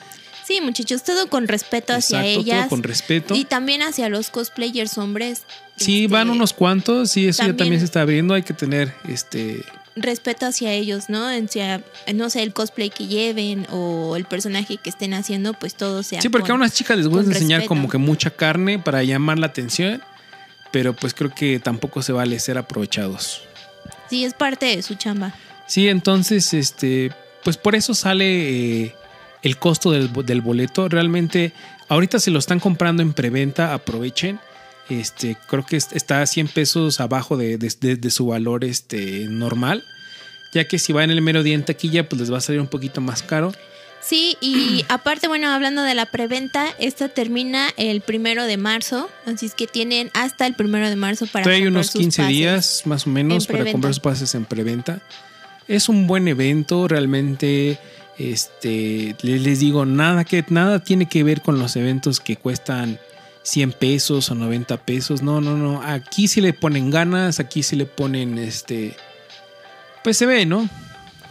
Sí, 0.49 0.63
muchachos, 0.63 1.05
todo 1.05 1.29
con 1.29 1.47
respeto 1.47 1.93
hacia 1.93 2.21
exacto, 2.21 2.41
todo 2.41 2.55
ellas. 2.57 2.69
con 2.71 2.83
respeto. 2.83 3.35
Y 3.35 3.45
también 3.45 3.83
hacia 3.83 4.09
los 4.09 4.31
cosplayers 4.31 4.97
hombres. 4.97 5.43
Sí, 5.77 6.05
Este, 6.05 6.13
van 6.15 6.31
unos 6.31 6.55
cuantos, 6.55 7.11
sí, 7.11 7.29
eso 7.29 7.43
ya 7.43 7.49
también- 7.49 7.57
también 7.59 7.81
se 7.81 7.85
está 7.85 8.01
abriendo, 8.01 8.33
hay 8.33 8.43
que 8.43 8.55
tener 8.55 8.95
este 9.07 9.63
respeto 9.95 10.47
hacia 10.47 10.73
ellos, 10.73 11.11
¿no? 11.11 11.31
En 11.31 11.51
sea, 11.51 11.83
no 12.15 12.31
sé, 12.31 12.43
el 12.45 12.55
cosplay 12.55 12.89
que 12.89 13.09
lleven 13.09 13.67
o 13.71 14.17
el 14.17 14.25
personaje 14.25 14.79
que 14.79 14.89
estén 14.89 15.13
haciendo, 15.13 15.53
pues 15.53 15.75
todo 15.75 16.03
sea. 16.03 16.23
Sí, 16.23 16.31
porque 16.31 16.47
con- 16.47 16.53
a 16.53 16.65
unas 16.65 16.73
chicas 16.73 16.97
les 16.97 17.09
gusta 17.09 17.31
enseñar 17.33 17.59
respeto. 17.61 17.69
como 17.69 17.89
que 17.91 17.99
mucha 17.99 18.31
carne 18.31 18.79
para 18.79 19.03
llamar 19.03 19.39
la 19.39 19.49
atención, 19.49 20.01
pero 20.73 20.95
pues 20.97 21.13
creo 21.13 21.35
que 21.35 21.59
tampoco 21.59 22.01
se 22.01 22.13
vale 22.13 22.39
ser 22.41 22.57
aprovechados. 22.57 23.43
Sí, 24.09 24.25
es 24.25 24.33
parte 24.33 24.65
de 24.75 24.83
su 24.83 24.95
chamba. 24.95 25.35
Sí, 25.67 25.89
entonces, 25.89 26.55
este, 26.55 27.13
pues 27.45 27.59
por 27.59 27.75
eso 27.75 27.93
sale 27.93 28.85
eh, 28.85 28.95
el 29.43 29.57
costo 29.59 29.91
del, 29.91 30.09
bo- 30.09 30.23
del 30.23 30.41
boleto. 30.41 30.89
Realmente, 30.89 31.53
ahorita 31.89 32.19
si 32.19 32.31
lo 32.31 32.39
están 32.39 32.61
comprando 32.61 33.03
en 33.03 33.13
preventa, 33.13 33.75
aprovechen. 33.75 34.41
Este, 34.89 35.37
creo 35.49 35.67
que 35.67 35.77
es- 35.77 35.93
está 35.93 36.23
a 36.23 36.27
100 36.27 36.49
pesos 36.49 37.01
abajo 37.01 37.37
de, 37.37 37.59
de- 37.59 37.73
de- 37.81 37.97
de 37.97 38.11
su 38.11 38.27
valor 38.27 38.65
este, 38.65 39.27
normal. 39.29 39.85
Ya 40.55 40.67
que 40.67 40.79
si 40.79 40.93
va 40.95 41.05
en 41.05 41.11
el 41.11 41.21
mero 41.21 41.43
día 41.43 41.55
en 41.55 41.65
taquilla, 41.65 42.09
pues 42.09 42.21
les 42.21 42.33
va 42.33 42.39
a 42.39 42.41
salir 42.41 42.61
un 42.61 42.69
poquito 42.69 43.01
más 43.03 43.23
caro. 43.23 43.53
Sí, 44.01 44.39
y 44.41 44.85
aparte, 44.89 45.29
bueno, 45.29 45.51
hablando 45.51 45.83
de 45.83 45.95
la 45.95 46.07
preventa, 46.07 46.69
esta 46.79 47.09
termina 47.11 47.69
el 47.77 48.01
primero 48.01 48.45
de 48.45 48.57
marzo, 48.57 49.11
así 49.27 49.45
es 49.47 49.55
que 49.55 49.67
tienen 49.67 50.11
hasta 50.15 50.47
el 50.47 50.55
primero 50.55 50.89
de 50.89 50.97
marzo 50.97 51.27
para 51.27 51.43
Trae 51.45 51.57
comprar 51.59 51.73
unos 51.73 51.87
sus 51.89 52.01
15 52.01 52.23
pases. 52.23 52.37
días 52.37 52.83
más 52.87 53.07
o 53.07 53.11
menos 53.11 53.47
en 53.51 53.57
para 53.59 53.71
comprar 53.71 53.93
sus 53.93 54.01
pases 54.01 54.35
en 54.35 54.47
preventa. 54.47 55.03
Es 55.67 55.91
un 55.91 56.07
buen 56.07 56.29
evento, 56.29 56.89
realmente. 56.89 57.79
Este, 58.19 59.15
les, 59.23 59.61
digo, 59.61 59.87
nada 59.87 60.25
que 60.25 60.45
nada 60.49 60.83
tiene 60.83 61.07
que 61.09 61.23
ver 61.23 61.41
con 61.41 61.59
los 61.59 61.77
eventos 61.77 62.19
que 62.21 62.37
cuestan 62.37 62.99
100 63.45 63.73
pesos 63.73 64.31
o 64.31 64.35
90 64.35 64.77
pesos. 64.85 65.23
No, 65.23 65.41
no, 65.41 65.57
no. 65.57 65.83
Aquí 65.83 66.27
sí 66.29 66.41
le 66.41 66.53
ponen 66.53 66.91
ganas, 66.91 67.39
aquí 67.41 67.63
sí 67.63 67.77
le 67.77 67.87
ponen 67.87 68.39
este. 68.39 68.97
Pues 70.03 70.17
se 70.17 70.27
ve, 70.27 70.47
¿no? 70.47 70.69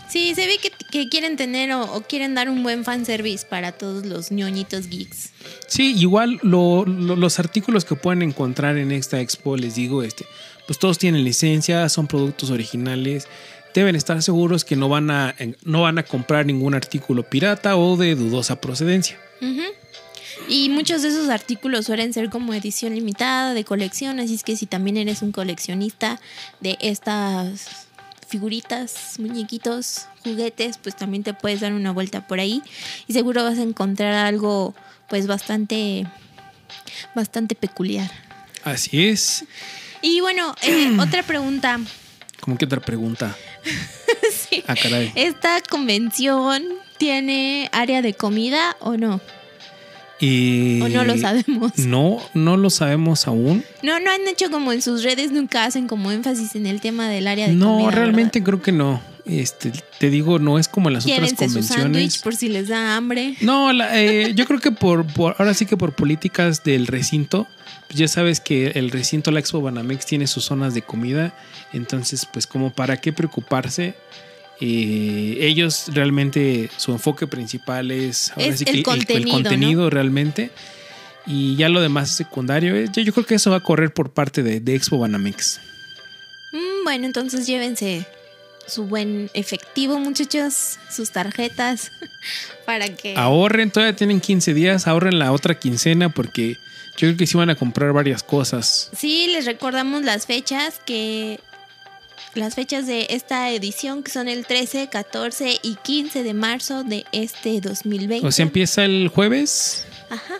Sí, 0.10 0.34
se 0.36 0.48
ve 0.48 0.58
que, 0.62 0.72
que 0.90 1.10
quieren 1.10 1.36
tener 1.36 1.74
o, 1.74 1.82
o 1.84 2.02
quieren 2.04 2.34
dar 2.34 2.50
un 2.50 2.64
buen 2.64 2.86
fanservice 2.86 3.46
para 3.46 3.74
todos 3.74 4.06
los 4.06 4.32
ñoñitos 4.32 4.88
geeks. 4.88 5.32
Sí, 5.68 5.94
igual 5.98 6.40
lo- 6.44 6.86
lo- 6.86 7.18
los 7.18 7.40
artículos 7.40 7.84
que 7.84 7.96
pueden 7.96 8.22
encontrar 8.22 8.78
en 8.78 8.94
esta 8.94 9.20
expo, 9.20 9.58
les 9.58 9.76
digo, 9.76 10.04
este, 10.04 10.26
pues 10.66 10.80
todos 10.80 10.98
tienen 10.98 11.26
licencia, 11.26 11.90
son 11.90 12.08
productos 12.08 12.52
originales, 12.52 13.28
deben 13.80 13.96
estar 13.96 14.24
seguros 14.24 14.66
que 14.66 14.76
no 14.76 14.90
van 14.90 15.12
a, 15.12 15.36
no 15.64 15.84
van 15.84 16.00
a 16.00 16.04
comprar 16.04 16.48
ningún 16.48 16.74
artículo 16.74 17.22
pirata 17.22 17.78
o 17.78 17.96
de 17.96 18.16
dudosa 18.16 18.60
procedencia. 18.60 19.20
Y 20.50 20.70
muchos 20.70 21.04
de 21.04 21.10
esos 21.10 21.30
artículos 21.30 21.86
suelen 21.86 22.12
ser 22.12 22.30
como 22.30 22.54
edición 22.54 22.96
limitada, 22.96 23.54
de 23.54 23.64
colección, 23.66 24.20
así 24.20 24.34
es 24.34 24.44
que 24.44 24.56
si 24.56 24.66
también 24.66 24.98
eres 24.98 25.22
un 25.22 25.32
coleccionista 25.32 26.20
de 26.60 26.78
estas 26.80 27.88
figuritas, 28.28 29.20
muñequitos, 29.20 30.08
juguetes, 30.24 30.80
pues 30.80 30.96
también 30.96 31.24
te 31.24 31.34
puedes 31.34 31.60
dar 31.60 31.74
una 31.74 31.92
vuelta 31.92 32.26
por 32.28 32.40
ahí 32.40 32.64
y 33.08 33.14
seguro 33.14 33.44
vas 33.44 33.60
a 33.60 33.64
encontrar 33.64 34.14
algo 34.14 34.74
pues 35.08 35.28
bastante 35.28 36.08
bastante 37.14 37.54
peculiar. 37.54 38.10
Así 38.64 39.08
es. 39.08 39.46
Y 40.02 40.22
bueno, 40.22 40.56
eh, 40.64 40.98
otra 41.00 41.22
pregunta. 41.22 41.80
Como 42.42 42.58
que 42.58 42.66
otra 42.66 42.80
pregunta. 42.82 43.36
Sí. 44.50 44.64
Ah, 44.68 44.76
caray. 44.82 45.12
¿Esta 45.16 45.62
convención 45.62 46.64
tiene 46.98 47.70
área 47.74 48.02
de 48.02 48.14
comida 48.14 48.76
o 48.80 48.96
no? 48.98 49.20
Y 50.20 50.82
¿O 50.82 50.90
no 50.90 51.04
lo 51.04 51.18
sabemos? 51.18 51.74
No, 51.78 52.20
no 52.34 52.58
lo 52.58 52.70
sabemos 52.70 53.28
aún. 53.28 53.64
No, 53.84 54.00
no 54.00 54.12
han 54.12 54.28
hecho 54.28 54.50
como 54.50 54.72
en 54.74 54.82
sus 54.82 55.04
redes, 55.04 55.32
nunca 55.32 55.66
hacen 55.66 55.88
como 55.88 56.12
énfasis 56.12 56.56
en 56.56 56.66
el 56.66 56.82
tema 56.82 57.08
del 57.10 57.28
área 57.28 57.48
de 57.48 57.54
No, 57.54 57.74
comida. 57.78 57.92
realmente 57.92 58.42
creo 58.44 58.62
que 58.62 58.72
no. 58.72 59.02
Este, 59.28 59.72
te 60.00 60.10
digo, 60.10 60.40
no 60.40 60.58
es 60.58 60.68
como 60.70 60.88
en 60.90 60.94
las 60.94 61.06
otras 61.06 61.30
su 61.32 61.36
convenciones. 61.36 62.18
por 62.20 62.36
si 62.36 62.48
les 62.48 62.70
da 62.70 62.96
hambre. 62.96 63.36
No, 63.42 63.74
la- 63.74 64.02
eh, 64.02 64.34
yo 64.36 64.46
creo 64.46 64.60
que 64.60 64.72
por, 64.72 65.06
por- 65.06 65.36
ahora 65.38 65.54
sí 65.54 65.66
que 65.66 65.76
por 65.76 65.94
políticas 65.96 66.64
del 66.64 66.88
recinto, 66.88 67.46
pues 67.88 68.00
ya 68.00 68.08
sabes 68.08 68.40
que 68.40 68.68
el 68.76 68.90
recinto 68.92 69.32
la 69.32 69.40
Expo 69.40 69.62
Banamex 69.62 70.06
tiene 70.06 70.28
sus 70.28 70.46
zonas 70.46 70.74
de 70.74 70.82
comida, 70.82 71.34
entonces 71.74 72.26
pues 72.32 72.48
como 72.48 72.72
para 72.72 72.98
qué 73.02 73.12
preocuparse. 73.12 73.96
Eh, 74.60 75.38
ellos 75.42 75.86
realmente 75.94 76.70
su 76.78 76.92
enfoque 76.92 77.28
principal 77.28 77.92
es, 77.92 78.32
ahora 78.32 78.46
Es 78.46 78.60
sí 78.60 78.66
el 78.68 78.76
que 78.78 78.84
contenido, 78.84 79.32
contenido 79.32 79.90
realmente 79.92 80.50
y 81.28 81.56
ya 81.58 81.70
lo 81.70 81.80
demás 81.82 82.10
es 82.12 82.16
secundario. 82.16 82.76
Eh, 82.76 82.88
Yo, 82.92 83.02
yo 83.04 83.14
creo 83.14 83.26
que 83.26 83.36
eso 83.36 83.52
va 83.52 83.58
a 83.58 83.60
correr 83.64 83.94
por 83.94 84.12
parte 84.12 84.42
de, 84.42 84.60
de 84.60 84.74
Expo 84.76 84.98
Banamex. 84.98 85.60
Mm, 86.54 86.84
bueno, 86.86 87.06
entonces 87.06 87.46
llévense 87.46 88.06
su 88.68 88.86
buen 88.86 89.30
efectivo, 89.34 90.00
muchachos, 90.00 90.78
sus 90.90 91.12
tarjetas, 91.12 91.92
para 92.66 92.90
que... 92.90 93.16
Ahorren, 93.16 93.72
todavía 93.72 93.96
tienen 93.96 94.22
15 94.22 94.54
días, 94.54 94.88
ahorren 94.88 95.20
la 95.20 95.32
otra 95.32 95.58
quincena 95.58 96.10
porque 96.10 96.58
yo 96.98 97.08
creo 97.08 97.18
que 97.18 97.28
sí 97.28 97.38
van 97.38 97.50
a 97.50 97.56
comprar 97.56 97.94
varias 97.94 98.24
cosas. 98.24 98.90
Sí, 98.96 99.28
les 99.28 99.46
recordamos 99.46 100.04
las 100.04 100.26
fechas 100.26 100.80
que... 100.86 101.40
Las 102.34 102.54
fechas 102.54 102.86
de 102.86 103.08
esta 103.10 103.50
edición 103.52 104.04
que 104.04 104.12
son 104.12 104.28
el 104.28 104.46
13, 104.46 104.90
14 104.90 105.60
y 105.64 105.76
15 105.76 106.22
de 106.22 106.34
marzo 106.36 106.84
de 106.84 107.06
este 107.12 107.62
2020. 107.62 108.28
O 108.28 108.32
sea, 108.32 108.44
empieza 108.44 108.86
el 108.86 109.08
jueves. 109.08 109.86
Ajá. 110.12 110.36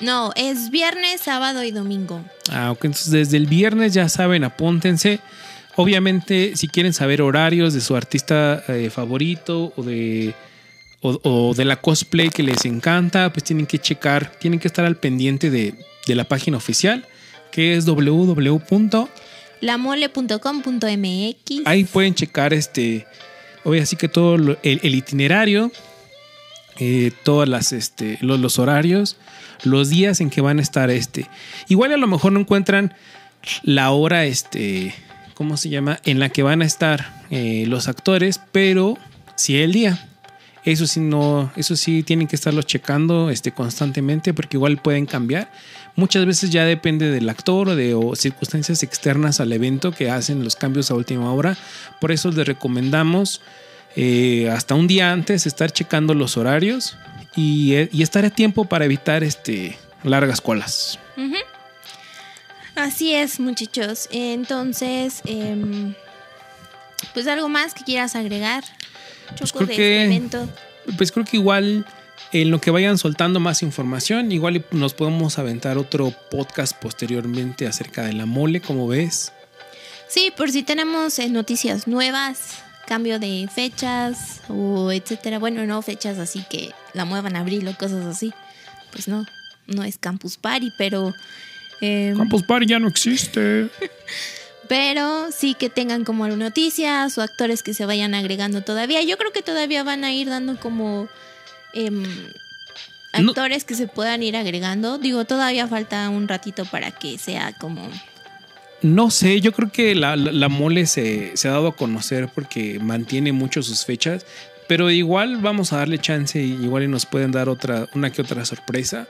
No, 0.00 0.32
es 0.36 0.70
viernes, 0.70 1.22
sábado 1.22 1.64
y 1.64 1.70
domingo. 1.70 2.22
Ah, 2.50 2.70
ok. 2.72 2.84
Entonces, 2.84 3.10
desde 3.10 3.36
el 3.36 3.46
viernes 3.46 3.94
ya 3.94 4.08
saben, 4.08 4.44
apúntense. 4.44 5.20
Obviamente, 5.80 6.56
si 6.56 6.66
quieren 6.66 6.92
saber 6.92 7.22
horarios 7.22 7.72
de 7.72 7.80
su 7.80 7.94
artista 7.94 8.64
eh, 8.66 8.90
favorito 8.90 9.72
o 9.76 9.84
de, 9.84 10.34
o, 11.02 11.54
de 11.54 11.64
la 11.64 11.80
cosplay 11.80 12.30
que 12.30 12.42
les 12.42 12.64
encanta, 12.64 13.32
pues 13.32 13.44
tienen 13.44 13.64
que 13.64 13.78
checar, 13.78 14.32
tienen 14.40 14.58
que 14.58 14.66
estar 14.66 14.84
al 14.84 14.96
pendiente 14.96 15.50
de, 15.50 15.74
de 16.04 16.14
la 16.16 16.24
página 16.24 16.56
oficial, 16.56 17.06
que 17.52 17.76
es 17.76 17.86
www. 17.86 19.06
lamole.com.mx. 19.60 21.62
Ahí 21.64 21.84
pueden 21.84 22.16
checar 22.16 22.52
este, 22.52 23.06
hoy 23.62 23.78
así 23.78 23.94
que 23.94 24.08
todo 24.08 24.34
el, 24.34 24.94
itinerario, 24.96 25.70
eh, 26.80 27.12
todas 27.22 27.48
las, 27.48 27.70
este, 27.70 28.18
los 28.20 28.58
horarios, 28.58 29.16
los 29.62 29.90
días 29.90 30.20
en 30.20 30.30
que 30.30 30.40
van 30.40 30.58
a 30.58 30.62
estar, 30.62 30.90
este. 30.90 31.28
Igual 31.68 31.92
a 31.92 31.96
lo 31.96 32.08
mejor 32.08 32.32
no 32.32 32.40
encuentran 32.40 32.94
la 33.62 33.92
hora, 33.92 34.24
este, 34.24 34.92
¿cómo 35.38 35.56
se 35.56 35.68
llama? 35.68 36.00
En 36.02 36.18
la 36.18 36.30
que 36.30 36.42
van 36.42 36.62
a 36.62 36.64
estar 36.64 37.22
eh, 37.30 37.64
los 37.68 37.86
actores, 37.86 38.40
pero 38.50 38.98
sí 39.36 39.56
el 39.56 39.70
día. 39.70 40.04
Eso 40.64 40.88
sí 40.88 40.98
no, 40.98 41.52
eso 41.54 41.76
sí 41.76 42.02
tienen 42.02 42.26
que 42.26 42.34
estarlo 42.34 42.62
checando 42.62 43.30
este, 43.30 43.52
constantemente 43.52 44.34
porque 44.34 44.56
igual 44.56 44.78
pueden 44.78 45.06
cambiar. 45.06 45.52
Muchas 45.94 46.26
veces 46.26 46.50
ya 46.50 46.64
depende 46.64 47.12
del 47.12 47.28
actor 47.28 47.68
o 47.68 47.76
de 47.76 47.94
o 47.94 48.16
circunstancias 48.16 48.82
externas 48.82 49.38
al 49.38 49.52
evento 49.52 49.92
que 49.92 50.10
hacen 50.10 50.42
los 50.42 50.56
cambios 50.56 50.90
a 50.90 50.94
última 50.94 51.32
hora. 51.32 51.56
Por 52.00 52.10
eso 52.10 52.32
les 52.32 52.44
recomendamos 52.44 53.40
eh, 53.94 54.50
hasta 54.50 54.74
un 54.74 54.88
día 54.88 55.12
antes 55.12 55.46
estar 55.46 55.70
checando 55.70 56.14
los 56.14 56.36
horarios 56.36 56.98
y, 57.36 57.74
eh, 57.74 57.88
y 57.92 58.02
estar 58.02 58.24
a 58.24 58.30
tiempo 58.30 58.64
para 58.64 58.86
evitar 58.86 59.22
este, 59.22 59.78
largas 60.02 60.40
colas. 60.40 60.98
Ujú. 61.16 61.36
Así 62.78 63.12
es, 63.14 63.40
muchachos. 63.40 64.08
Entonces, 64.12 65.20
em, 65.24 65.94
pues 67.14 67.26
algo 67.26 67.48
más 67.48 67.74
que 67.74 67.84
quieras 67.84 68.14
agregar. 68.16 68.64
Pues 69.38 69.52
creo 69.52 69.66
de 69.66 69.74
que- 69.76 70.02
este 70.02 70.14
evento. 70.16 70.48
Pues 70.96 71.12
creo 71.12 71.24
que 71.26 71.36
igual 71.36 71.84
en 72.32 72.50
lo 72.50 72.60
que 72.60 72.70
vayan 72.70 72.96
soltando 72.98 73.40
más 73.40 73.62
información, 73.62 74.32
igual 74.32 74.64
nos 74.70 74.94
podemos 74.94 75.38
aventar 75.38 75.76
otro 75.76 76.12
podcast 76.30 76.74
posteriormente 76.80 77.66
acerca 77.66 78.04
de 78.04 78.12
la 78.14 78.26
mole, 78.26 78.60
como 78.60 78.86
ves. 78.88 79.32
Sí, 80.08 80.32
por 80.34 80.50
si 80.50 80.62
tenemos 80.62 81.18
eh, 81.18 81.28
noticias 81.28 81.86
nuevas, 81.86 82.54
cambio 82.86 83.18
de 83.18 83.48
fechas 83.54 84.40
o 84.48 84.90
etcétera. 84.92 85.38
Bueno, 85.38 85.66
no 85.66 85.82
fechas 85.82 86.18
así 86.18 86.42
que 86.48 86.70
la 86.94 87.04
muevan 87.04 87.36
a 87.36 87.40
abril 87.40 87.68
o 87.68 87.76
cosas 87.76 88.06
así. 88.06 88.32
Pues 88.92 89.08
no, 89.08 89.26
no 89.66 89.82
es 89.84 89.98
Campus 89.98 90.38
Party, 90.38 90.70
pero 90.78 91.12
em, 91.80 92.16
Campus 92.16 92.42
Party 92.42 92.66
ya 92.66 92.78
no 92.78 92.88
existe. 92.88 93.68
pero 94.68 95.30
sí 95.32 95.54
que 95.54 95.70
tengan 95.70 96.04
como 96.04 96.28
noticias 96.28 97.16
o 97.16 97.22
actores 97.22 97.62
que 97.62 97.72
se 97.74 97.86
vayan 97.86 98.14
agregando 98.14 98.60
todavía. 98.62 99.02
Yo 99.02 99.16
creo 99.16 99.32
que 99.32 99.42
todavía 99.42 99.82
van 99.82 100.04
a 100.04 100.12
ir 100.12 100.28
dando 100.28 100.58
como 100.60 101.08
em, 101.72 102.02
No. 103.18 103.30
actores 103.30 103.64
que 103.64 103.74
se 103.74 103.86
puedan 103.88 104.22
ir 104.22 104.36
agregando. 104.36 104.98
Digo, 104.98 105.24
todavía 105.24 105.66
falta 105.66 106.08
un 106.10 106.28
ratito 106.28 106.64
para 106.66 106.90
que 106.90 107.16
sea 107.18 107.52
como... 107.54 107.88
No 108.82 109.10
sé, 109.10 109.40
yo 109.40 109.52
creo 109.52 109.72
que 109.72 109.94
la, 109.96 110.14
la- 110.14 110.30
la 110.30 110.48
mole 110.48 110.86
se, 110.86 111.36
se 111.36 111.48
ha 111.48 111.52
dado 111.52 111.68
a 111.68 111.74
conocer 111.76 112.28
porque 112.32 112.78
mantiene 112.78 113.32
mucho 113.32 113.60
sus 113.62 113.84
fechas, 113.84 114.24
pero 114.68 114.88
igual 114.90 115.38
vamos 115.38 115.72
a 115.72 115.78
darle 115.78 115.98
chance 115.98 116.40
y 116.40 116.52
igual 116.52 116.84
y 116.84 116.88
nos 116.88 117.04
pueden 117.06 117.32
dar 117.32 117.48
otra, 117.48 117.88
una 117.94 118.12
que 118.12 118.22
otra 118.22 118.44
sorpresa. 118.44 119.08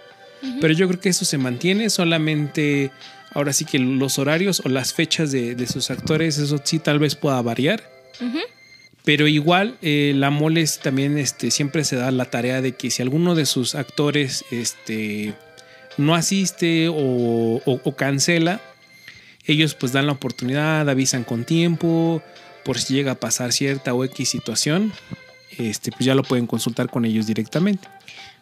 Pero 0.60 0.72
yo 0.74 0.86
creo 0.88 1.00
que 1.00 1.08
eso 1.08 1.24
se 1.24 1.38
mantiene 1.38 1.90
solamente 1.90 2.90
ahora 3.32 3.52
sí 3.52 3.64
que 3.64 3.78
los 3.78 4.18
horarios 4.18 4.62
o 4.64 4.68
las 4.68 4.94
fechas 4.94 5.30
de, 5.32 5.54
de 5.54 5.66
sus 5.66 5.90
actores, 5.90 6.38
eso 6.38 6.60
sí 6.64 6.78
tal 6.78 6.98
vez 6.98 7.14
pueda 7.14 7.40
variar. 7.42 7.82
Pero 9.04 9.26
igual, 9.26 9.76
eh, 9.82 10.12
la 10.14 10.30
mole 10.30 10.60
es 10.60 10.80
también 10.80 11.18
este, 11.18 11.50
siempre 11.50 11.84
se 11.84 11.96
da 11.96 12.10
la 12.10 12.26
tarea 12.26 12.60
de 12.60 12.72
que 12.72 12.90
si 12.90 13.00
alguno 13.02 13.34
de 13.34 13.46
sus 13.46 13.74
actores 13.74 14.44
este, 14.50 15.34
no 15.96 16.14
asiste 16.14 16.88
o, 16.88 16.94
o- 17.64 17.80
o 17.84 17.96
cancela, 17.96 18.60
ellos 19.46 19.74
pues 19.74 19.92
dan 19.92 20.06
la 20.06 20.12
oportunidad, 20.12 20.88
avisan 20.90 21.24
con 21.24 21.44
tiempo, 21.44 22.22
por 22.64 22.78
si 22.78 22.92
llega 22.94 23.12
a 23.12 23.20
pasar 23.20 23.52
cierta 23.52 23.94
o 23.94 24.04
X 24.04 24.28
situación, 24.28 24.92
este, 25.56 25.90
pues 25.90 26.04
ya 26.04 26.14
lo 26.14 26.22
pueden 26.22 26.46
consultar 26.46 26.90
con 26.90 27.04
ellos 27.06 27.26
directamente. 27.26 27.88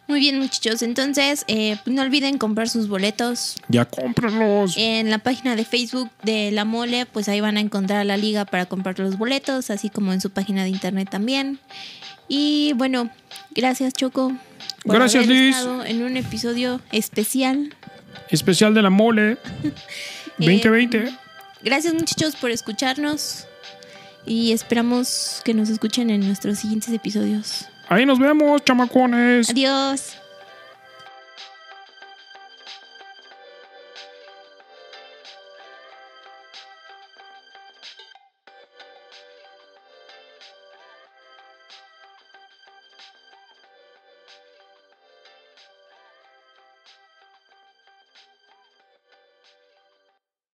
Muy 0.07 0.19
bien, 0.21 0.39
muchachos. 0.39 0.81
Entonces, 0.81 1.43
eh, 1.47 1.77
no 1.85 2.01
olviden 2.01 2.37
comprar 2.37 2.69
sus 2.69 2.87
boletos 2.87 3.55
Ya 3.67 3.85
cómprenlos. 3.85 4.75
en 4.77 5.09
la 5.09 5.17
página 5.17 5.55
de 5.55 5.65
Facebook 5.65 6.09
de 6.23 6.51
La 6.51 6.63
Mole. 6.65 7.05
Pues 7.05 7.27
ahí 7.27 7.41
van 7.41 7.57
a 7.57 7.59
encontrar 7.59 8.05
la 8.05 8.15
liga 8.17 8.45
para 8.45 8.65
comprar 8.65 8.97
los 8.99 9.17
boletos, 9.17 9.69
así 9.69 9.89
como 9.89 10.13
en 10.13 10.21
su 10.21 10.29
página 10.29 10.63
de 10.63 10.69
internet 10.69 11.09
también. 11.11 11.59
Y 12.29 12.73
bueno, 12.75 13.09
gracias, 13.51 13.93
Choco. 13.93 14.33
por 14.83 14.95
Gracias, 14.95 15.25
haber 15.25 15.35
Liz. 15.35 15.55
estado 15.57 15.83
en 15.85 16.03
un 16.03 16.15
episodio 16.17 16.81
especial. 16.91 17.73
Especial 18.29 18.73
de 18.73 18.81
la 18.81 18.89
mole. 18.89 19.37
2020. 20.37 21.09
Gracias, 21.63 21.93
muchachos, 21.93 22.35
por 22.35 22.51
escucharnos. 22.51 23.45
Y 24.25 24.51
esperamos 24.51 25.41
que 25.45 25.53
nos 25.53 25.69
escuchen 25.69 26.09
en 26.09 26.25
nuestros 26.27 26.59
siguientes 26.59 26.93
episodios. 26.93 27.65
Ahí 27.89 28.05
nos 28.05 28.19
vemos, 28.19 28.61
chamacones. 28.63 29.49
Adiós. 29.49 30.17